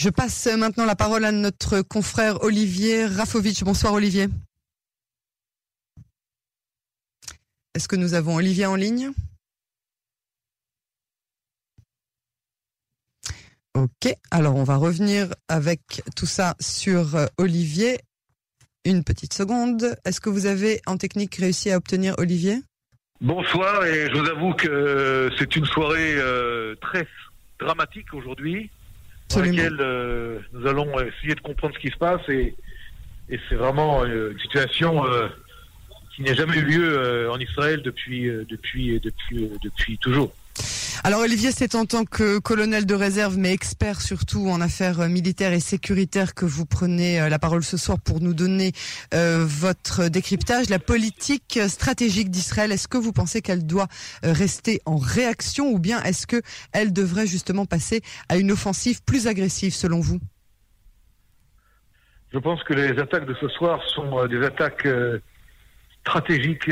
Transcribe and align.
Je 0.00 0.08
passe 0.08 0.46
maintenant 0.46 0.86
la 0.86 0.96
parole 0.96 1.26
à 1.26 1.30
notre 1.30 1.82
confrère 1.82 2.42
Olivier 2.42 3.04
Rafovitch. 3.04 3.62
Bonsoir 3.64 3.92
Olivier. 3.92 4.28
Est-ce 7.74 7.86
que 7.86 7.96
nous 7.96 8.14
avons 8.14 8.36
Olivier 8.36 8.64
en 8.64 8.76
ligne? 8.76 9.10
Ok, 13.74 14.14
alors 14.30 14.56
on 14.56 14.64
va 14.64 14.76
revenir 14.76 15.34
avec 15.48 16.02
tout 16.16 16.24
ça 16.24 16.56
sur 16.60 17.14
euh, 17.14 17.26
Olivier. 17.36 17.98
Une 18.86 19.04
petite 19.04 19.34
seconde. 19.34 19.98
Est-ce 20.06 20.22
que 20.22 20.30
vous 20.30 20.46
avez 20.46 20.80
en 20.86 20.96
technique 20.96 21.34
réussi 21.34 21.70
à 21.70 21.76
obtenir 21.76 22.14
Olivier? 22.16 22.62
Bonsoir 23.20 23.84
et 23.84 24.08
je 24.10 24.18
vous 24.18 24.30
avoue 24.30 24.54
que 24.54 25.28
c'est 25.38 25.56
une 25.56 25.66
soirée 25.66 26.14
euh, 26.14 26.74
très 26.76 27.06
dramatique 27.58 28.14
aujourd'hui 28.14 28.70
dans 29.30 29.40
laquelle 29.40 29.76
euh, 29.80 30.38
nous 30.52 30.66
allons 30.66 30.98
essayer 31.00 31.34
de 31.34 31.40
comprendre 31.40 31.74
ce 31.74 31.80
qui 31.80 31.88
se 31.90 31.96
passe 31.96 32.20
et, 32.28 32.54
et 33.28 33.40
c'est 33.48 33.54
vraiment 33.54 34.04
une 34.04 34.38
situation 34.40 35.04
qui 36.14 36.22
n'a 36.22 36.34
jamais 36.34 36.56
eu 36.58 36.64
lieu 36.64 37.30
en 37.30 37.38
Israël 37.38 37.82
depuis, 37.82 38.28
depuis, 38.48 38.98
depuis, 39.00 39.50
depuis 39.62 39.98
toujours. 39.98 40.32
Alors 41.02 41.20
Olivier, 41.20 41.50
c'est 41.50 41.74
en 41.76 41.86
tant 41.86 42.04
que 42.04 42.38
colonel 42.38 42.84
de 42.84 42.94
réserve, 42.94 43.38
mais 43.38 43.52
expert 43.52 44.02
surtout 44.02 44.48
en 44.50 44.60
affaires 44.60 45.08
militaires 45.08 45.52
et 45.52 45.60
sécuritaires 45.60 46.34
que 46.34 46.44
vous 46.44 46.66
prenez 46.66 47.20
euh, 47.20 47.30
la 47.30 47.38
parole 47.38 47.64
ce 47.64 47.78
soir 47.78 47.98
pour 47.98 48.20
nous 48.20 48.34
donner 48.34 48.72
euh, 49.14 49.42
votre 49.46 50.08
décryptage. 50.08 50.68
La 50.68 50.78
politique 50.78 51.58
stratégique 51.68 52.30
d'Israël, 52.30 52.70
est-ce 52.70 52.86
que 52.86 52.98
vous 52.98 53.12
pensez 53.12 53.40
qu'elle 53.40 53.66
doit 53.66 53.88
euh, 54.26 54.32
rester 54.32 54.82
en 54.84 54.98
réaction 54.98 55.72
ou 55.72 55.78
bien 55.78 56.02
est-ce 56.02 56.26
que 56.26 56.42
elle 56.72 56.92
devrait 56.92 57.26
justement 57.26 57.64
passer 57.64 58.02
à 58.28 58.36
une 58.36 58.52
offensive 58.52 59.02
plus 59.02 59.26
agressive 59.26 59.72
selon 59.72 60.00
vous? 60.00 60.20
Je 62.32 62.38
pense 62.38 62.62
que 62.64 62.74
les 62.74 62.98
attaques 63.00 63.26
de 63.26 63.34
ce 63.40 63.48
soir 63.48 63.82
sont 63.88 64.26
des 64.26 64.44
attaques 64.44 64.86
stratégiques 66.02 66.70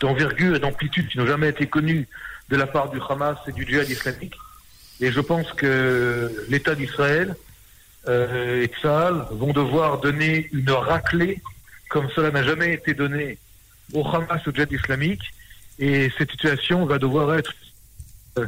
d'envergure 0.00 0.56
et 0.56 0.58
d'amplitude 0.58 1.08
qui 1.08 1.18
n'ont 1.18 1.26
jamais 1.26 1.48
été 1.48 1.66
connues 1.66 2.08
de 2.48 2.56
la 2.56 2.66
part 2.66 2.90
du 2.90 2.98
Hamas 3.08 3.38
et 3.46 3.52
du 3.52 3.66
djihad 3.66 3.88
islamique. 3.88 4.34
Et 5.00 5.10
je 5.10 5.20
pense 5.20 5.52
que 5.52 6.30
l'État 6.48 6.74
d'Israël 6.74 7.34
euh, 8.08 8.62
et 8.62 8.66
Tsahal 8.66 9.26
vont 9.30 9.52
devoir 9.52 10.00
donner 10.00 10.48
une 10.52 10.70
raclée 10.70 11.40
comme 11.88 12.08
cela 12.10 12.30
n'a 12.30 12.42
jamais 12.42 12.74
été 12.74 12.92
donné 12.94 13.38
au 13.92 14.06
Hamas 14.06 14.46
au 14.46 14.52
djihad 14.52 14.70
islamique. 14.72 15.22
Et 15.78 16.10
cette 16.16 16.30
situation 16.30 16.86
va 16.86 16.98
devoir 16.98 17.34
être, 17.34 17.54
euh, 18.38 18.46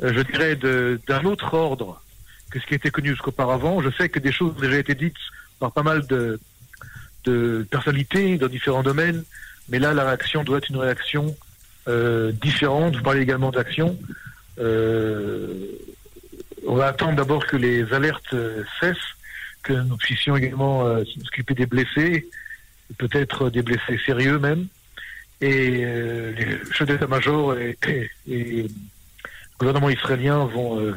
je 0.00 0.20
dirais, 0.20 0.56
d'un 0.56 1.24
autre 1.24 1.54
ordre 1.54 2.02
que 2.50 2.60
ce 2.60 2.66
qui 2.66 2.74
était 2.74 2.90
connu 2.90 3.10
jusqu'auparavant. 3.10 3.80
Je 3.80 3.90
sais 3.90 4.08
que 4.08 4.18
des 4.18 4.32
choses 4.32 4.54
ont 4.56 4.60
déjà 4.60 4.78
été 4.78 4.94
dites 4.94 5.16
par 5.58 5.72
pas 5.72 5.82
mal 5.82 6.06
de 6.06 6.38
personnalités 7.70 8.38
dans 8.38 8.48
différents 8.48 8.82
domaines, 8.82 9.24
mais 9.70 9.78
là, 9.78 9.94
la 9.94 10.04
réaction 10.04 10.42
doit 10.42 10.58
être 10.58 10.68
une 10.68 10.76
réaction 10.76 11.36
euh, 11.88 12.32
différentes. 12.32 12.96
Vous 12.96 13.02
parlez 13.02 13.22
également 13.22 13.50
d'action. 13.50 13.96
Euh, 14.58 15.66
on 16.66 16.74
va 16.74 16.88
attendre 16.88 17.16
d'abord 17.16 17.46
que 17.46 17.56
les 17.56 17.92
alertes 17.92 18.34
euh, 18.34 18.64
cessent, 18.80 18.96
que 19.62 19.72
nous 19.72 19.96
puissions 19.96 20.36
également 20.36 20.84
nous 20.84 21.26
occuper 21.26 21.54
des 21.54 21.66
blessés, 21.66 22.28
peut-être 22.98 23.50
des 23.50 23.62
blessés 23.62 23.98
sérieux 24.04 24.38
même. 24.38 24.66
Et 25.42 25.84
les 25.84 26.58
chefs 26.72 26.86
d'état-major 26.86 27.56
et, 27.56 27.76
le 28.26 28.68
gouvernement 29.58 29.90
israélien 29.90 30.46
vont 30.46 30.94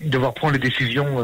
devoir 0.00 0.34
prendre 0.34 0.54
les 0.54 0.58
décisions 0.58 1.20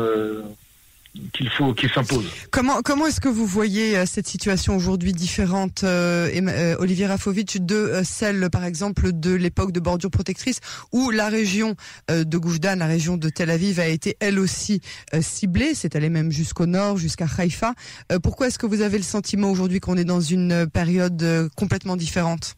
qu'il 1.32 1.50
faut 1.50 1.74
qu'il 1.74 1.90
s'impose. 1.90 2.26
Comment 2.50 2.82
comment 2.82 3.06
est-ce 3.06 3.20
que 3.20 3.28
vous 3.28 3.46
voyez 3.46 3.96
euh, 3.96 4.06
cette 4.06 4.26
situation 4.26 4.76
aujourd'hui 4.76 5.12
différente, 5.12 5.84
euh, 5.84 6.30
euh, 6.34 6.76
Olivier 6.78 7.06
Rafovitch, 7.06 7.58
de 7.58 8.00
celle 8.04 8.48
par 8.50 8.64
exemple 8.64 9.12
de 9.12 9.34
l'époque 9.34 9.72
de 9.72 9.80
bordure 9.80 10.10
protectrice, 10.10 10.60
où 10.92 11.10
la 11.10 11.28
région 11.28 11.76
de 12.08 12.38
Goujdan, 12.38 12.76
la 12.76 12.86
région 12.86 13.16
de 13.16 13.28
Tel 13.28 13.50
Aviv, 13.50 13.78
a 13.80 13.86
été 13.86 14.16
elle 14.20 14.38
aussi 14.38 14.80
ciblée, 15.20 15.74
c'est 15.74 15.96
allé 15.96 16.08
même 16.08 16.32
jusqu'au 16.32 16.66
nord, 16.66 16.96
jusqu'à 16.96 17.26
Haïfa. 17.38 17.74
pourquoi 18.22 18.48
est-ce 18.48 18.58
que 18.58 18.66
vous 18.66 18.80
avez 18.80 18.96
le 18.96 19.04
sentiment 19.04 19.50
aujourd'hui 19.50 19.80
qu'on 19.80 19.96
est 19.96 20.04
dans 20.04 20.20
une 20.20 20.68
période 20.68 21.50
complètement 21.56 21.96
différente? 21.96 22.54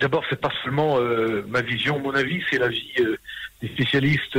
D'abord, 0.00 0.24
c'est 0.30 0.40
pas 0.40 0.52
seulement 0.64 0.98
ma 1.48 1.62
vision, 1.62 1.98
mon 1.98 2.14
avis, 2.14 2.42
c'est 2.50 2.58
l'avis 2.58 2.92
des 3.60 3.68
spécialistes 3.68 4.38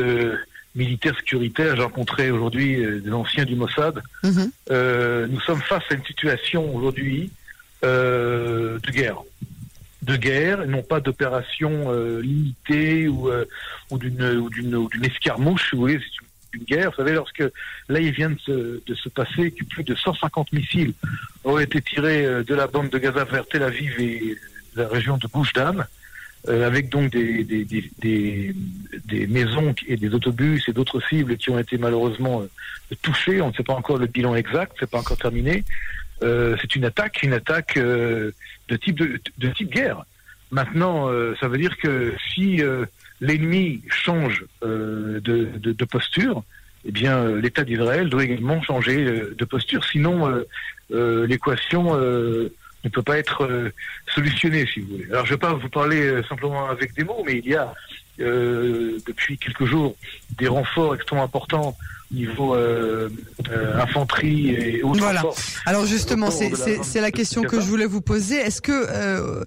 militaire 0.76 1.16
sécuritaire. 1.18 1.76
J'ai 1.76 1.84
rencontré 1.84 2.32
aujourd'hui 2.32 2.84
euh, 2.84 3.00
des 3.00 3.12
anciens 3.12 3.46
du 3.46 3.56
Mossad. 3.56 4.02
Mhm. 4.24 4.52
Euh, 4.72 5.28
nous 5.28 5.40
sommes 5.42 5.62
face 5.62 5.84
à 5.90 5.96
une 5.96 6.06
situation 6.06 6.76
aujourd'hui 6.76 7.32
euh, 7.84 8.80
de 8.80 8.92
guerre. 8.92 9.18
De 10.02 10.16
guerre, 10.16 10.64
et 10.64 10.68
non 10.68 10.82
pas 10.82 11.00
d'opération 11.00 11.92
limitée 12.22 13.08
ou, 13.08 13.30
ou 13.92 13.98
d'une 14.00 14.50
d'une 14.50 15.06
escarmouche, 15.06 15.76
vous 15.76 15.82
voyez, 15.82 16.00
c'est 16.00 16.58
une 16.58 16.64
guerre. 16.64 16.90
Vous 16.90 16.98
savez, 16.98 17.14
lorsque 17.14 17.44
là, 17.88 18.00
il 18.00 18.12
vient 18.12 18.32
de 18.32 18.40
se, 18.40 18.82
de 18.84 18.96
se 18.96 19.10
passer 19.10 19.52
que 19.52 19.64
plus 19.64 19.84
de 19.84 19.94
150 19.94 20.54
missiles 20.54 20.94
ont 21.44 21.60
été 21.60 21.84
tirés 21.84 22.44
de 22.44 22.56
la 22.56 22.66
bande 22.66 22.90
de 22.90 22.98
Gaza 22.98 23.26
vers 23.26 23.46
Tel 23.46 23.62
Aviv 23.62 24.00
et 24.00 24.38
la 24.76 24.88
région 24.88 25.18
de 25.18 25.28
Goujdan. 25.28 25.84
Euh, 26.50 26.66
avec 26.66 26.90
donc 26.90 27.12
des, 27.12 27.44
des, 27.44 27.64
des, 28.00 28.56
des, 29.06 29.28
maisons 29.28 29.76
et 29.88 29.96
des 29.96 30.12
autobus 30.12 30.68
et 30.68 30.74
d'autres 30.74 31.00
cibles 31.08 31.38
qui 31.38 31.52
ont 31.52 31.60
été 31.60 31.78
malheureusement 31.78 32.42
euh, 32.42 32.96
touchées. 33.04 33.42
On 33.42 33.50
ne 33.50 33.54
sait 33.54 33.62
pas 33.62 33.76
encore 33.76 34.00
le 34.00 34.08
bilan 34.08 34.34
exact, 34.34 34.76
c'est 34.80 34.90
pas 34.90 34.98
encore 34.98 35.18
terminé. 35.18 35.64
Euh, 36.24 36.58
c'est 36.60 36.76
une 36.76 36.86
attaque, 36.86 37.22
une 37.22 37.34
attaque 37.34 37.78
de 37.78 38.34
type 38.82 38.98
de, 38.98 39.22
de, 39.38 39.50
type 39.50 39.72
guerre. 39.72 40.04
Maintenant, 40.50 41.10
ça 41.40 41.48
veut 41.48 41.60
dire 41.60 41.78
que 41.78 42.14
si 42.34 42.62
l'ennemi 43.22 43.82
change 43.88 44.44
de, 44.64 45.22
de, 45.24 45.72
de, 45.72 45.86
posture, 45.86 46.44
eh 46.86 46.92
bien, 46.92 47.36
l'État 47.36 47.64
d'Israël 47.64 48.10
doit 48.10 48.24
également 48.24 48.62
changer 48.64 49.06
de 49.06 49.46
posture. 49.46 49.86
Sinon, 49.86 50.44
l'équation 50.90 51.96
ne 52.84 52.90
peut 52.90 53.04
pas 53.04 53.18
être 53.18 53.44
euh, 53.46 53.72
solutionné, 54.08 54.66
si 54.66 54.82
vous 54.82 54.94
voulez. 54.94 55.06
Alors, 55.12 55.26
je 55.26 55.32
ne 55.32 55.36
vais 55.36 55.40
pas 55.40 55.54
vous 55.54 55.70
parler 55.70 56.02
euh, 56.02 56.24
simplement 56.24 56.70
avec 56.70 56.94
des 56.94 57.04
mots, 57.04 57.24
mais 57.26 57.40
il 57.40 57.48
y 57.48 57.56
a 57.56 57.74
euh, 58.22 59.00
depuis 59.06 59.38
quelques 59.38 59.66
jours 59.66 59.96
des 60.38 60.48
renforts 60.48 60.96
extrêmement 60.96 61.24
importants 61.24 61.76
niveau 62.12 62.56
euh, 62.56 63.10
euh, 63.50 63.82
infanterie 63.82 64.50
et 64.50 64.84
autres. 64.84 65.00
Voilà. 65.00 65.24
Alors 65.66 65.86
justement, 65.86 66.30
c'est 66.32 67.02
la, 67.02 67.12
question 67.12 67.44
que 67.44 67.60
je 67.60 67.66
voulais 67.66 67.86
vous 67.86 68.02
poser. 68.02 68.36
Est-ce 68.36 68.62
que 68.62 68.72
euh, 68.72 69.44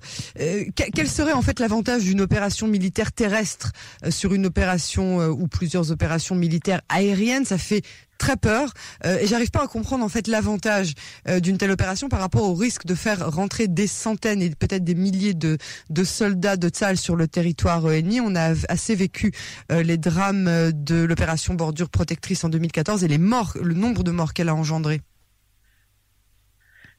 quel 0.75 1.09
serait 1.09 1.33
en 1.33 1.43
fait 1.43 1.61
l'avantage 1.61 2.03
d'une 2.05 2.21
opération 2.21 2.67
militaire 2.67 3.13
terrestre 3.13 3.73
sur 4.09 4.35
une 4.35 4.47
opération 4.47 5.19
ou 5.29 5.47
plusieurs 5.47 5.91
opérations 5.91 6.35
militaires 6.35 6.81
aériennes? 6.89 7.45
Ça 7.45 7.59
fait 7.59 7.83
très 8.17 8.37
peur 8.37 8.73
et 9.05 9.27
j'arrive 9.27 9.51
pas 9.51 9.65
à 9.65 9.67
comprendre 9.67 10.05
en 10.05 10.09
fait 10.09 10.29
l'avantage 10.29 10.95
d'une 11.41 11.59
telle 11.59 11.73
opération 11.73 12.09
par 12.09 12.21
rapport 12.21 12.45
au 12.45 12.55
risque 12.55 12.87
de 12.87 12.95
faire 12.95 13.29
rentrer 13.31 13.67
des 13.67 13.89
centaines 13.89 14.41
et 14.41 14.51
peut-être 14.51 14.85
des 14.85 14.95
milliers 14.95 15.35
de, 15.35 15.59
de 15.91 16.05
soldats 16.05 16.57
de 16.57 16.69
Tzal 16.69 16.97
sur 16.97 17.17
le 17.17 17.27
territoire 17.27 17.91
ennemi. 17.91 18.21
On 18.21 18.37
a 18.37 18.55
assez 18.69 18.95
vécu 18.95 19.33
euh, 19.73 19.83
les 19.83 19.97
drames 19.97 20.73
de 20.73 21.05
l'opération 21.05 21.55
Bordure 21.55 21.91
Protectrice 21.91 22.45
en 22.45 22.49
2014 22.49 23.05
et 23.05 23.09
les 23.09 23.19
morts, 23.19 23.55
le 23.61 23.75
nombre 23.75 24.05
de 24.05 24.11
morts 24.11 24.33
qu'elle 24.33 24.49
a 24.49 24.55
engendré. 24.55 25.01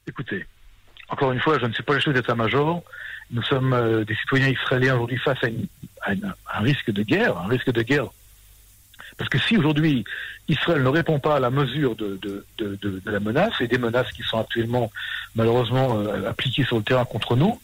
Écoutez, 0.07 0.45
encore 1.09 1.31
une 1.31 1.39
fois, 1.39 1.59
je 1.59 1.65
ne 1.65 1.73
sais 1.73 1.83
pas 1.83 1.95
les 1.95 2.01
choses 2.01 2.13
d'état-major. 2.13 2.83
Nous 3.31 3.41
sommes 3.43 4.03
des 4.05 4.15
citoyens 4.15 4.49
israéliens 4.49 4.95
aujourd'hui 4.95 5.17
face 5.17 5.39
à, 5.43 6.11
un 6.11 6.61
risque 6.61 6.91
de 6.91 7.01
guerre, 7.01 7.37
un 7.37 7.47
risque 7.47 7.71
de 7.71 7.81
guerre 7.81 8.09
parce 9.17 9.29
que 9.29 9.37
si 9.40 9.57
aujourd'hui 9.57 10.03
Israël 10.47 10.84
ne 10.84 10.90
répond 10.90 11.19
pas 11.19 11.37
à 11.37 11.40
la 11.40 11.49
mesure 11.49 11.95
de, 11.95 12.19
la 13.05 13.19
menace 13.19 13.53
et 13.59 13.67
des 13.67 13.78
menaces 13.78 14.11
qui 14.11 14.23
sont 14.23 14.40
actuellement 14.40 14.91
malheureusement 15.35 15.99
euh, 15.99 16.29
appliquées 16.29 16.63
sur 16.63 16.78
le 16.78 16.84
terrain 16.84 17.05
contre 17.05 17.35
nous, 17.35 17.59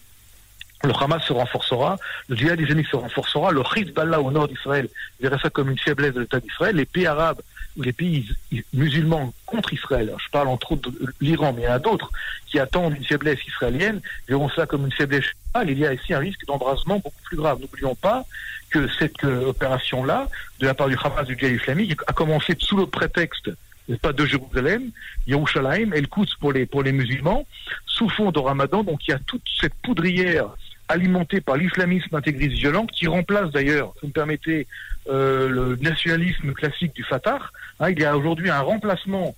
le 0.84 0.94
Hamas 0.94 1.24
se 1.24 1.34
renforcera, 1.34 1.98
le 2.28 2.36
djihad 2.36 2.60
islamique 2.60 2.88
se 2.88 2.96
renforcera, 2.96 3.52
le 3.52 3.62
Hezbollah 3.76 4.22
au 4.22 4.32
nord 4.32 4.48
d'Israël 4.48 4.88
verrait 5.20 5.40
ça 5.42 5.50
comme 5.50 5.70
une 5.70 5.78
faiblesse 5.78 6.14
de 6.14 6.22
l'État 6.22 6.40
d'Israël, 6.40 6.76
les 6.76 6.86
pays 6.86 7.06
arabes 7.06 7.42
ou 7.78 7.84
les 7.84 7.94
pays 7.94 8.28
musulmans 8.74 9.34
contre 9.46 9.74
Israël, 9.74 10.14
je 10.18 10.30
parle 10.30 10.48
entre 10.48 10.74
autres 10.74 10.92
de 10.92 11.14
l'Iran, 11.22 11.54
mais 11.54 11.64
il 11.64 11.66
y 11.66 11.68
en 11.68 11.74
a 11.74 11.80
d'autres 11.80 12.10
qui 12.48 12.60
attendent 12.60 12.96
une 12.96 13.06
faiblesse 13.06 13.40
israélienne, 13.48 14.02
verront 14.28 14.50
ça 14.50 14.66
comme 14.66 14.86
une 14.86 14.92
faiblesse 14.92 15.26
il 15.68 15.80
y 15.80 15.86
a 15.86 15.94
ici 15.94 16.14
un 16.14 16.20
risque 16.20 16.46
d'embrasement 16.48 16.96
beaucoup 16.96 17.22
plus 17.24 17.36
grave. 17.36 17.60
N'oublions 17.60 17.96
pas 17.96 18.24
que 18.70 18.88
cette 18.88 19.24
euh, 19.26 19.48
opération-là, 19.48 20.30
de 20.60 20.66
la 20.66 20.74
part 20.74 20.88
du 20.88 20.98
Hamas 21.02 21.28
du 21.28 21.38
djihad 21.38 21.56
islamique, 21.56 22.00
a 22.08 22.14
commencé 22.14 22.56
sous 22.58 22.78
le 22.78 22.86
prétexte 22.86 23.52
pas 23.98 24.14
de 24.14 24.26
Jérusalem, 24.26 24.92
Yerushalayim, 25.28 25.92
elle 25.94 26.08
coûte 26.08 26.30
pour 26.40 26.54
les, 26.54 26.66
pour 26.66 26.84
les 26.84 26.92
musulmans, 26.92 27.46
sous 27.86 28.10
fond 28.10 28.32
de 28.32 28.40
Ramadan, 28.40 28.84
donc 28.84 29.08
il 29.08 29.12
y 29.12 29.14
a 29.14 29.20
toute 29.20 29.44
cette 29.60 29.74
poudrière 29.84 30.50
alimenté 30.92 31.42
par 31.42 31.58
l'islamisme 31.58 32.16
intégriste 32.16 32.58
violent, 32.58 32.86
qui 32.86 33.08
remplace 33.08 33.52
d'ailleurs, 33.52 33.94
si 33.96 34.02
vous 34.02 34.08
me 34.08 34.14
permettez, 34.14 34.68
euh, 35.10 35.50
le 35.50 35.76
nationalisme 35.78 36.54
classique 36.54 36.94
du 36.94 37.04
Fatah. 37.04 37.40
Hein, 37.80 37.90
il 37.90 38.00
y 38.00 38.06
a 38.06 38.16
aujourd'hui 38.16 38.50
un 38.50 38.62
remplacement 38.62 39.36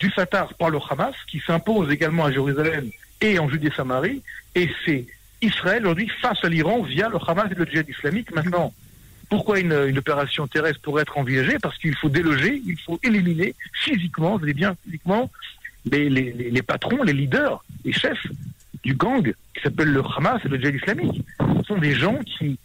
du 0.00 0.10
Fatah 0.10 0.48
par 0.58 0.70
le 0.70 0.78
Hamas, 0.90 1.14
qui 1.28 1.40
s'impose 1.40 1.90
également 1.90 2.24
à 2.24 2.32
Jérusalem 2.32 2.90
et 3.20 3.38
en 3.38 3.48
Judée-Samarie, 3.48 4.22
et 4.54 4.68
c'est 4.84 5.06
Israël 5.40 5.82
aujourd'hui 5.84 6.10
face 6.20 6.42
à 6.42 6.48
l'Iran 6.48 6.82
via 6.82 7.08
le 7.08 7.18
Hamas 7.26 7.50
et 7.50 7.54
le 7.54 7.64
djihad 7.64 7.88
islamique. 7.88 8.34
Maintenant, 8.34 8.72
pourquoi 9.28 9.60
une, 9.60 9.98
opération 9.98 10.46
terrestre 10.46 10.80
pourrait 10.80 11.02
être 11.02 11.18
envisagée? 11.18 11.58
Parce 11.60 11.78
qu'il 11.78 11.94
faut 11.96 12.08
déloger, 12.08 12.62
il 12.66 12.78
faut 12.78 12.98
éliminer 13.02 13.54
physiquement, 13.72 14.36
vous 14.36 14.52
bien 14.52 14.76
physiquement, 14.84 15.30
les, 15.90 16.08
les, 16.08 16.62
patrons, 16.62 17.02
les 17.02 17.12
leaders, 17.12 17.64
les 17.84 17.92
chefs 17.92 18.26
du 18.84 18.94
gang 18.94 19.34
qui 19.54 19.62
s'appelle 19.62 19.88
le 19.88 20.02
Hamas 20.16 20.40
et 20.44 20.48
le 20.48 20.58
djihad 20.58 20.74
islamique. 20.74 21.22
Ce 21.38 21.62
sont 21.66 21.78
des 21.78 21.94
gens 21.94 22.18
qui 22.24 22.58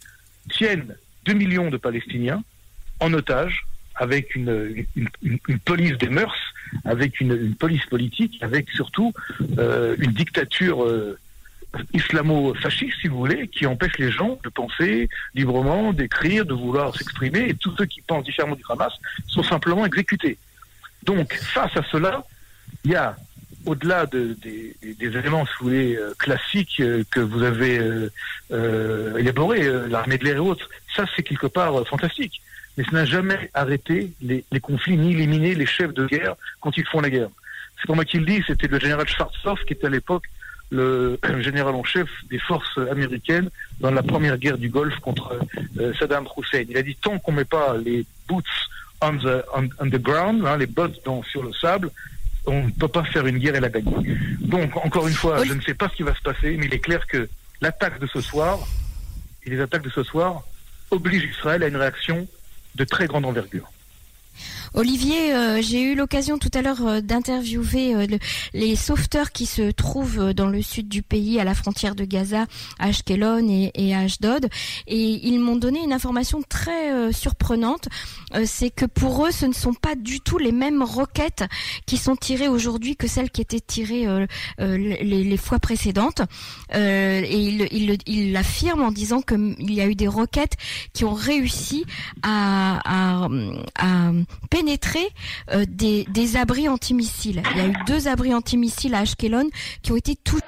tiennent 0.50 0.94
2 1.24 1.32
millions 1.34 1.70
de 1.70 1.76
Palestiniens 1.76 2.42
en 3.00 3.12
otage 3.12 3.66
avec 3.94 4.34
une, 4.34 4.86
police 5.64 5.98
des 5.98 6.08
mœurs, 6.08 6.36
avec 6.84 7.20
une, 7.20 7.54
police 7.54 7.84
politique, 7.86 8.38
avec 8.42 8.70
surtout 8.70 9.12
euh, 9.58 9.94
une 9.98 10.12
dictature 10.12 10.84
euh, 10.84 11.18
islamo-fasciste, 11.92 12.96
si 13.00 13.08
vous 13.08 13.18
voulez, 13.18 13.48
qui 13.48 13.66
empêche 13.66 13.98
les 13.98 14.10
gens 14.10 14.38
de 14.42 14.48
penser 14.48 15.08
librement, 15.34 15.92
d'écrire, 15.92 16.46
de 16.46 16.54
vouloir 16.54 16.96
s'exprimer, 16.96 17.50
et 17.50 17.54
tous 17.54 17.76
ceux 17.76 17.84
qui 17.84 18.00
pensent 18.00 18.24
différemment 18.24 18.56
du 18.56 18.62
Hamas 18.68 18.92
sont 19.26 19.42
simplement 19.42 19.84
exécutés. 19.84 20.38
Donc, 21.04 21.34
face 21.34 21.76
à 21.76 21.82
cela, 21.90 22.24
il 22.84 22.92
y 22.92 22.96
a, 22.96 23.16
au-delà 23.66 24.06
de, 24.06 24.36
des, 24.42 24.74
éléments, 25.00 25.44
si 25.46 25.52
vous 25.60 25.66
voulez, 25.66 25.96
euh, 25.96 26.14
classiques 26.18 26.80
euh, 26.80 27.04
que 27.10 27.20
vous 27.20 27.42
avez 27.42 27.78
euh, 28.52 29.16
élaborés, 29.16 29.68
l'armée 29.88 30.18
de 30.18 30.24
l'air 30.24 30.36
et 30.36 30.40
autres, 30.40 30.68
ça 30.94 31.04
c'est 31.14 31.22
quelque 31.22 31.46
part 31.46 31.86
fantastique. 31.86 32.40
Mais 32.76 32.84
ça 32.84 32.92
n'a 32.92 33.04
jamais 33.04 33.50
arrêté 33.52 34.12
les, 34.22 34.44
conflits, 34.60 34.96
ni 34.96 35.12
éliminé 35.12 35.54
les 35.54 35.66
chefs 35.66 35.92
de 35.92 36.06
guerre 36.06 36.36
quand 36.60 36.76
ils 36.76 36.86
font 36.86 37.00
la 37.00 37.10
guerre. 37.10 37.28
C'est 37.80 37.86
pas 37.86 37.94
moi 37.94 38.04
qui 38.04 38.18
le 38.18 38.26
dis, 38.26 38.42
c'était 38.46 38.68
le 38.68 38.78
général 38.78 39.08
Schwarzkopf 39.08 39.64
qui 39.64 39.72
était 39.72 39.86
à 39.86 39.90
l'époque 39.90 40.24
le 40.70 41.18
général 41.40 41.74
en 41.74 41.84
chef 41.84 42.08
des 42.30 42.38
forces 42.38 42.78
américaines 42.90 43.50
dans 43.80 43.90
la 43.90 44.02
première 44.02 44.38
guerre 44.38 44.58
du 44.58 44.68
Golfe 44.68 44.98
contre 45.00 45.38
euh, 45.78 45.92
Saddam 45.98 46.26
Hussein. 46.36 46.64
Il 46.68 46.76
a 46.76 46.82
dit 46.82 46.96
tant 46.96 47.18
qu'on 47.18 47.32
met 47.32 47.44
pas 47.44 47.76
les 47.76 48.04
boots 48.28 48.44
on 49.02 49.16
the, 49.16 49.42
on, 49.54 49.88
the 49.88 49.98
ground, 49.98 50.44
hein, 50.46 50.56
les 50.58 50.66
bottes 50.66 51.00
dans, 51.04 51.22
sur 51.22 51.42
le 51.42 51.52
sable, 51.52 51.90
on 52.46 52.64
ne 52.64 52.70
peut 52.70 52.88
pas 52.88 53.04
faire 53.04 53.26
une 53.26 53.38
guerre 53.38 53.54
et 53.54 53.60
la 53.60 53.68
gagner. 53.68 54.16
Donc, 54.40 54.76
encore 54.76 55.06
une 55.06 55.14
fois, 55.14 55.44
je 55.44 55.52
ne 55.52 55.60
sais 55.60 55.74
pas 55.74 55.88
ce 55.88 55.96
qui 55.96 56.02
va 56.02 56.14
se 56.14 56.22
passer, 56.22 56.56
mais 56.56 56.66
il 56.66 56.74
est 56.74 56.80
clair 56.80 57.06
que 57.06 57.28
l'attaque 57.60 57.98
de 57.98 58.06
ce 58.06 58.20
soir 58.20 58.58
et 59.44 59.50
les 59.50 59.60
attaques 59.60 59.82
de 59.82 59.90
ce 59.90 60.02
soir 60.02 60.42
obligent 60.90 61.30
Israël 61.30 61.62
à 61.62 61.68
une 61.68 61.76
réaction 61.76 62.26
de 62.74 62.84
très 62.84 63.06
grande 63.06 63.26
envergure. 63.26 63.70
Olivier, 64.72 65.34
euh, 65.34 65.60
j'ai 65.60 65.82
eu 65.82 65.94
l'occasion 65.96 66.38
tout 66.38 66.50
à 66.54 66.62
l'heure 66.62 66.86
euh, 66.86 67.00
d'interviewer 67.00 67.94
euh, 67.96 68.06
les 68.54 68.76
sauveteurs 68.76 69.32
qui 69.32 69.46
se 69.46 69.72
trouvent 69.72 70.32
dans 70.32 70.46
le 70.46 70.62
sud 70.62 70.88
du 70.88 71.02
pays, 71.02 71.40
à 71.40 71.44
la 71.44 71.54
frontière 71.54 71.96
de 71.96 72.04
Gaza, 72.04 72.46
à 72.78 72.86
Ashkelon 72.86 73.48
et, 73.74 73.94
à 73.94 74.00
Ashdod, 74.00 74.48
et 74.86 75.26
ils 75.26 75.40
m'ont 75.40 75.56
donné 75.56 75.82
une 75.82 75.92
information 75.92 76.42
très 76.48 77.12
surprenante. 77.12 77.88
C'est 78.44 78.70
que 78.70 78.84
pour 78.84 79.26
eux, 79.26 79.30
ce 79.30 79.46
ne 79.46 79.52
sont 79.52 79.74
pas 79.74 79.94
du 79.94 80.20
tout 80.20 80.38
les 80.38 80.52
mêmes 80.52 80.82
roquettes 80.82 81.44
qui 81.86 81.96
sont 81.96 82.16
tirées 82.16 82.48
aujourd'hui 82.48 82.96
que 82.96 83.06
celles 83.06 83.30
qui 83.30 83.40
étaient 83.40 83.60
tirées 83.60 84.06
les, 84.58 85.36
fois 85.36 85.58
précédentes. 85.58 86.22
et 86.72 87.98
il 88.06 88.32
l'affirme 88.32 88.82
en 88.82 88.92
disant 88.92 89.22
qu'il 89.22 89.72
y 89.72 89.80
a 89.80 89.86
eu 89.86 89.94
des 89.94 90.08
roquettes 90.08 90.56
qui 90.92 91.04
ont 91.04 91.14
réussi 91.14 91.84
à, 92.22 92.80
à, 92.84 93.28
à 93.78 94.12
pénétrer 94.59 95.07
euh, 95.51 95.65
des, 95.67 96.05
des 96.05 96.37
abris 96.37 96.67
antimissiles. 96.69 97.41
Il 97.51 97.57
y 97.57 97.61
a 97.61 97.67
eu 97.67 97.75
deux 97.87 98.07
abris 98.07 98.33
antimissiles 98.33 98.95
à 98.95 98.99
Ashkelon 98.99 99.49
qui 99.81 99.91
ont 99.91 99.97
été 99.97 100.15
touchés. 100.15 100.41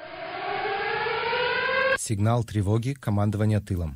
Сигнал 1.98 2.44
тревоги 2.44 2.94
командования 2.94 3.60
тылом. 3.60 3.94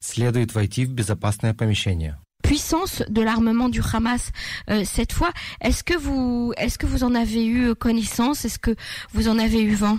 Следует 0.00 0.52
войти 0.52 0.84
в 0.84 0.92
безопасное 0.92 1.52
помещение. 1.54 2.16
Puissance 2.42 3.02
de 3.08 3.22
l'armement 3.22 3.68
du 3.68 3.80
Hamas 3.92 4.30
euh, 4.70 4.84
cette 4.84 5.12
fois. 5.12 5.32
Est-ce 5.60 5.82
que 5.82 5.96
vous 5.96 6.52
est-ce 6.56 6.78
que 6.78 6.86
vous 6.86 7.02
en 7.02 7.14
avez 7.14 7.44
eu 7.44 7.74
connaissance 7.74 8.44
Est-ce 8.44 8.60
que 8.60 8.76
vous 9.12 9.26
en 9.26 9.38
avez 9.38 9.62
eu 9.62 9.74
vent 9.74 9.98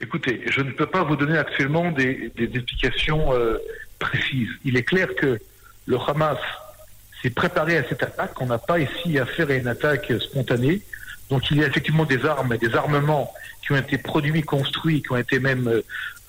Écoutez, 0.00 0.42
je 0.50 0.60
ne 0.60 0.72
peux 0.72 0.86
pas 0.86 1.04
vous 1.04 1.16
donner 1.16 1.38
actuellement 1.38 1.92
des, 1.92 2.32
des 2.36 2.50
explications 2.54 3.32
euh, 3.32 3.58
précises. 3.98 4.50
Il 4.64 4.76
est 4.76 4.82
clair 4.82 5.08
que 5.14 5.38
le 5.86 5.96
Hamas 5.98 6.38
s'est 7.21 7.29
préparé 7.29 7.77
à 7.77 7.83
cette 7.87 8.03
attaque. 8.03 8.39
On 8.41 8.47
n'a 8.47 8.57
pas 8.57 8.79
ici 8.79 9.19
affaire 9.19 9.49
à 9.49 9.53
une 9.53 9.67
attaque 9.67 10.11
spontanée. 10.19 10.81
Donc 11.29 11.49
il 11.49 11.57
y 11.57 11.63
a 11.63 11.67
effectivement 11.67 12.05
des 12.05 12.25
armes 12.25 12.53
et 12.53 12.57
des 12.57 12.75
armements 12.75 13.33
qui 13.61 13.71
ont 13.71 13.77
été 13.77 13.97
produits, 13.97 14.41
construits, 14.41 15.01
qui 15.01 15.11
ont 15.11 15.17
été 15.17 15.39
même, 15.39 15.67
euh, 15.67 15.81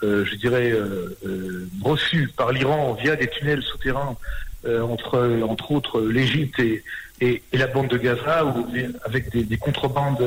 euh, 0.03 0.25
je 0.25 0.35
dirais, 0.37 0.71
euh, 0.71 1.69
reçus 1.83 2.31
par 2.37 2.53
l'Iran 2.53 2.95
via 2.95 3.17
des 3.17 3.29
tunnels 3.29 3.63
souterrains 3.63 4.17
entre, 4.65 5.41
entre 5.43 5.73
autres, 5.73 6.01
l'Égypte 6.03 6.61
et, 6.61 7.43
la 7.53 7.67
bande 7.67 7.89
de 7.89 7.99
Gaza, 7.99 8.45
ou 8.45 8.65
avec 9.05 9.31
des, 9.31 9.57
contrebandes 9.57 10.25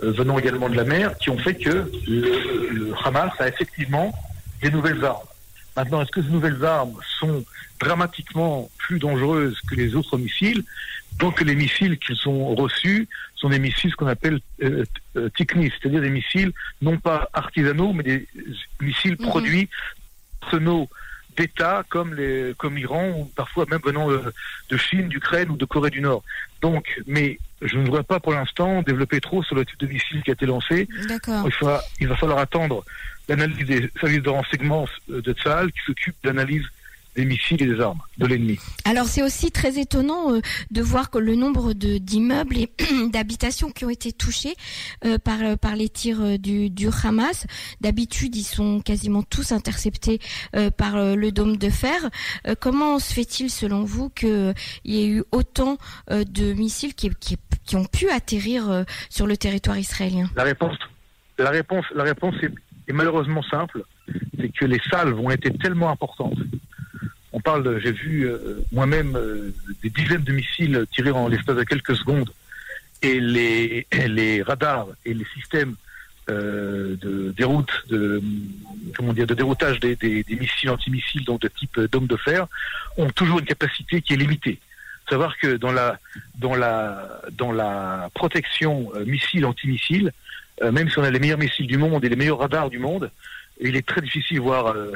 venant 0.00 0.38
également 0.38 0.68
de 0.68 0.76
la 0.76 0.84
mer, 0.84 1.18
qui 1.18 1.30
ont 1.30 1.38
fait 1.38 1.56
que 1.56 1.90
le 2.06 2.92
Hamas 3.04 3.32
a 3.40 3.48
effectivement 3.48 4.12
des 4.62 4.70
nouvelles 4.70 5.04
armes. 5.04 5.26
Maintenant, 5.76 6.02
est-ce 6.02 6.12
que 6.12 6.22
ces 6.22 6.28
nouvelles 6.28 6.64
armes 6.64 6.94
sont 7.18 7.44
dramatiquement 7.78 8.70
plus 8.78 8.98
dangereuses 8.98 9.60
que 9.68 9.74
les 9.74 9.94
autres 9.94 10.18
missiles 10.18 10.64
Donc 11.18 11.40
les 11.40 11.54
missiles 11.54 11.98
qui 11.98 12.14
sont 12.14 12.54
reçus 12.54 13.08
sont 13.34 13.48
des 13.48 13.58
missiles 13.58 13.94
qu'on 13.94 14.06
appelle 14.06 14.40
euh, 14.62 14.84
euh 15.16 15.28
c'est-à-dire 15.36 16.00
des 16.00 16.10
missiles 16.10 16.52
non 16.82 16.98
pas 16.98 17.28
artisanaux, 17.32 17.92
mais 17.92 18.02
des 18.02 18.28
missiles 18.80 19.16
mhm. 19.18 19.26
produits 19.26 19.68
arsenaux 20.42 20.88
d'États 21.36 21.84
comme 21.88 22.14
les 22.14 22.54
comme 22.58 22.76
l'Iran 22.76 23.10
ou 23.16 23.24
parfois 23.36 23.64
même 23.70 23.80
venant 23.84 24.08
de 24.08 24.76
Chine, 24.76 25.08
d'Ukraine 25.08 25.50
ou 25.50 25.56
de 25.56 25.64
Corée 25.64 25.90
du 25.90 26.00
Nord. 26.00 26.24
Donc, 26.62 27.00
mais 27.06 27.38
je 27.62 27.76
ne 27.76 27.84
voudrais 27.84 28.02
pas 28.02 28.20
pour 28.20 28.32
l'instant 28.32 28.82
développer 28.82 29.20
trop 29.20 29.42
sur 29.42 29.54
le 29.54 29.64
type 29.64 29.78
de 29.80 29.86
missile 29.86 30.22
qui 30.22 30.30
a 30.30 30.34
été 30.34 30.46
lancé. 30.46 30.88
Il, 30.90 31.52
il 32.00 32.08
va 32.08 32.16
falloir 32.16 32.38
attendre 32.38 32.84
l'analyse 33.28 33.66
des 33.66 33.90
services 34.00 34.22
de 34.22 34.30
renseignement 34.30 34.88
euh, 35.10 35.20
de 35.20 35.32
Tsahal 35.32 35.70
qui 35.72 35.80
s'occupe 35.86 36.16
d'analyse 36.24 36.64
des 37.18 37.24
missiles 37.24 37.60
et 37.60 37.66
des 37.66 37.80
armes 37.80 37.98
de 38.18 38.26
l'ennemi. 38.26 38.60
Alors 38.84 39.06
c'est 39.06 39.24
aussi 39.24 39.50
très 39.50 39.80
étonnant 39.80 40.32
euh, 40.32 40.40
de 40.70 40.82
voir 40.82 41.10
que 41.10 41.18
le 41.18 41.34
nombre 41.34 41.72
d'immeubles 41.72 42.56
et 42.56 42.72
d'habitations 43.12 43.70
qui 43.70 43.84
ont 43.84 43.90
été 43.90 44.12
touchés 44.12 44.54
euh, 45.04 45.18
par, 45.18 45.58
par 45.58 45.74
les 45.74 45.88
tirs 45.88 46.38
du, 46.38 46.70
du 46.70 46.88
Hamas. 47.02 47.46
D'habitude, 47.80 48.36
ils 48.36 48.44
sont 48.44 48.80
quasiment 48.80 49.24
tous 49.24 49.50
interceptés 49.50 50.20
par 50.76 51.16
le 51.16 51.30
dôme 51.32 51.56
de 51.56 51.70
fer. 51.70 52.08
comment 52.60 52.98
se 52.98 53.12
fait-il, 53.12 53.50
selon 53.50 53.82
vous, 53.84 54.10
qu'il 54.10 54.54
y 54.84 55.02
ait 55.02 55.08
eu 55.08 55.24
autant 55.32 55.78
de 56.10 56.52
missiles 56.52 56.94
qui, 56.94 57.10
qui, 57.20 57.36
qui, 57.64 57.76
ont 57.76 57.84
pu 57.84 58.08
atterrir 58.10 58.84
sur 59.10 59.26
le 59.26 59.36
territoire 59.36 59.78
israélien? 59.78 60.28
La 60.36 60.44
réponse, 60.44 60.76
la 61.38 61.50
réponse, 61.50 61.84
la 61.94 62.04
réponse 62.04 62.34
est 62.42 62.52
est 62.88 62.92
malheureusement 62.92 63.42
simple, 63.42 63.84
c'est 64.38 64.48
que 64.48 64.64
les 64.64 64.80
salves 64.90 65.18
ont 65.18 65.30
été 65.30 65.52
tellement 65.58 65.90
importantes. 65.90 66.38
On 67.38 67.40
parle, 67.40 67.80
j'ai 67.80 67.92
vu 67.92 68.26
euh, 68.26 68.64
moi-même 68.72 69.14
euh, 69.14 69.54
des 69.84 69.90
dizaines 69.90 70.24
de 70.24 70.32
missiles 70.32 70.86
tirés 70.92 71.12
en 71.12 71.28
l'espace 71.28 71.54
de 71.54 71.62
quelques 71.62 71.94
secondes, 71.94 72.32
et 73.00 73.20
les, 73.20 73.86
les 74.08 74.42
radars 74.42 74.88
et 75.04 75.14
les 75.14 75.24
systèmes 75.36 75.76
euh, 76.30 76.96
de 76.96 77.32
déroute, 77.36 77.70
de 77.90 78.20
comment 78.96 79.12
dire, 79.12 79.28
de 79.28 79.34
déroutage 79.34 79.78
des, 79.78 79.94
des, 79.94 80.24
des 80.24 80.34
missiles 80.34 80.68
antimissiles, 80.68 81.24
donc 81.24 81.40
de 81.40 81.46
type 81.46 81.78
dôme 81.92 82.08
de 82.08 82.16
fer, 82.16 82.48
ont 82.96 83.10
toujours 83.10 83.38
une 83.38 83.44
capacité 83.44 84.02
qui 84.02 84.14
est 84.14 84.16
limitée. 84.16 84.58
Savoir 85.08 85.38
que 85.38 85.56
dans 85.58 85.70
la 85.70 86.00
dans 86.40 86.56
la 86.56 87.20
dans 87.30 87.52
la 87.52 88.10
protection 88.14 88.90
missile 89.06 89.46
antimissile, 89.46 90.12
euh, 90.62 90.72
même 90.72 90.88
si 90.90 90.98
on 90.98 91.04
a 91.04 91.10
les 91.10 91.20
meilleurs 91.20 91.38
missiles 91.38 91.66
du 91.66 91.78
monde 91.78 92.04
et 92.04 92.08
les 92.08 92.16
meilleurs 92.16 92.38
radars 92.38 92.70
du 92.70 92.78
monde, 92.78 93.10
il 93.60 93.76
est 93.76 93.86
très 93.86 94.00
difficile, 94.00 94.40
voire, 94.40 94.68
euh, 94.68 94.92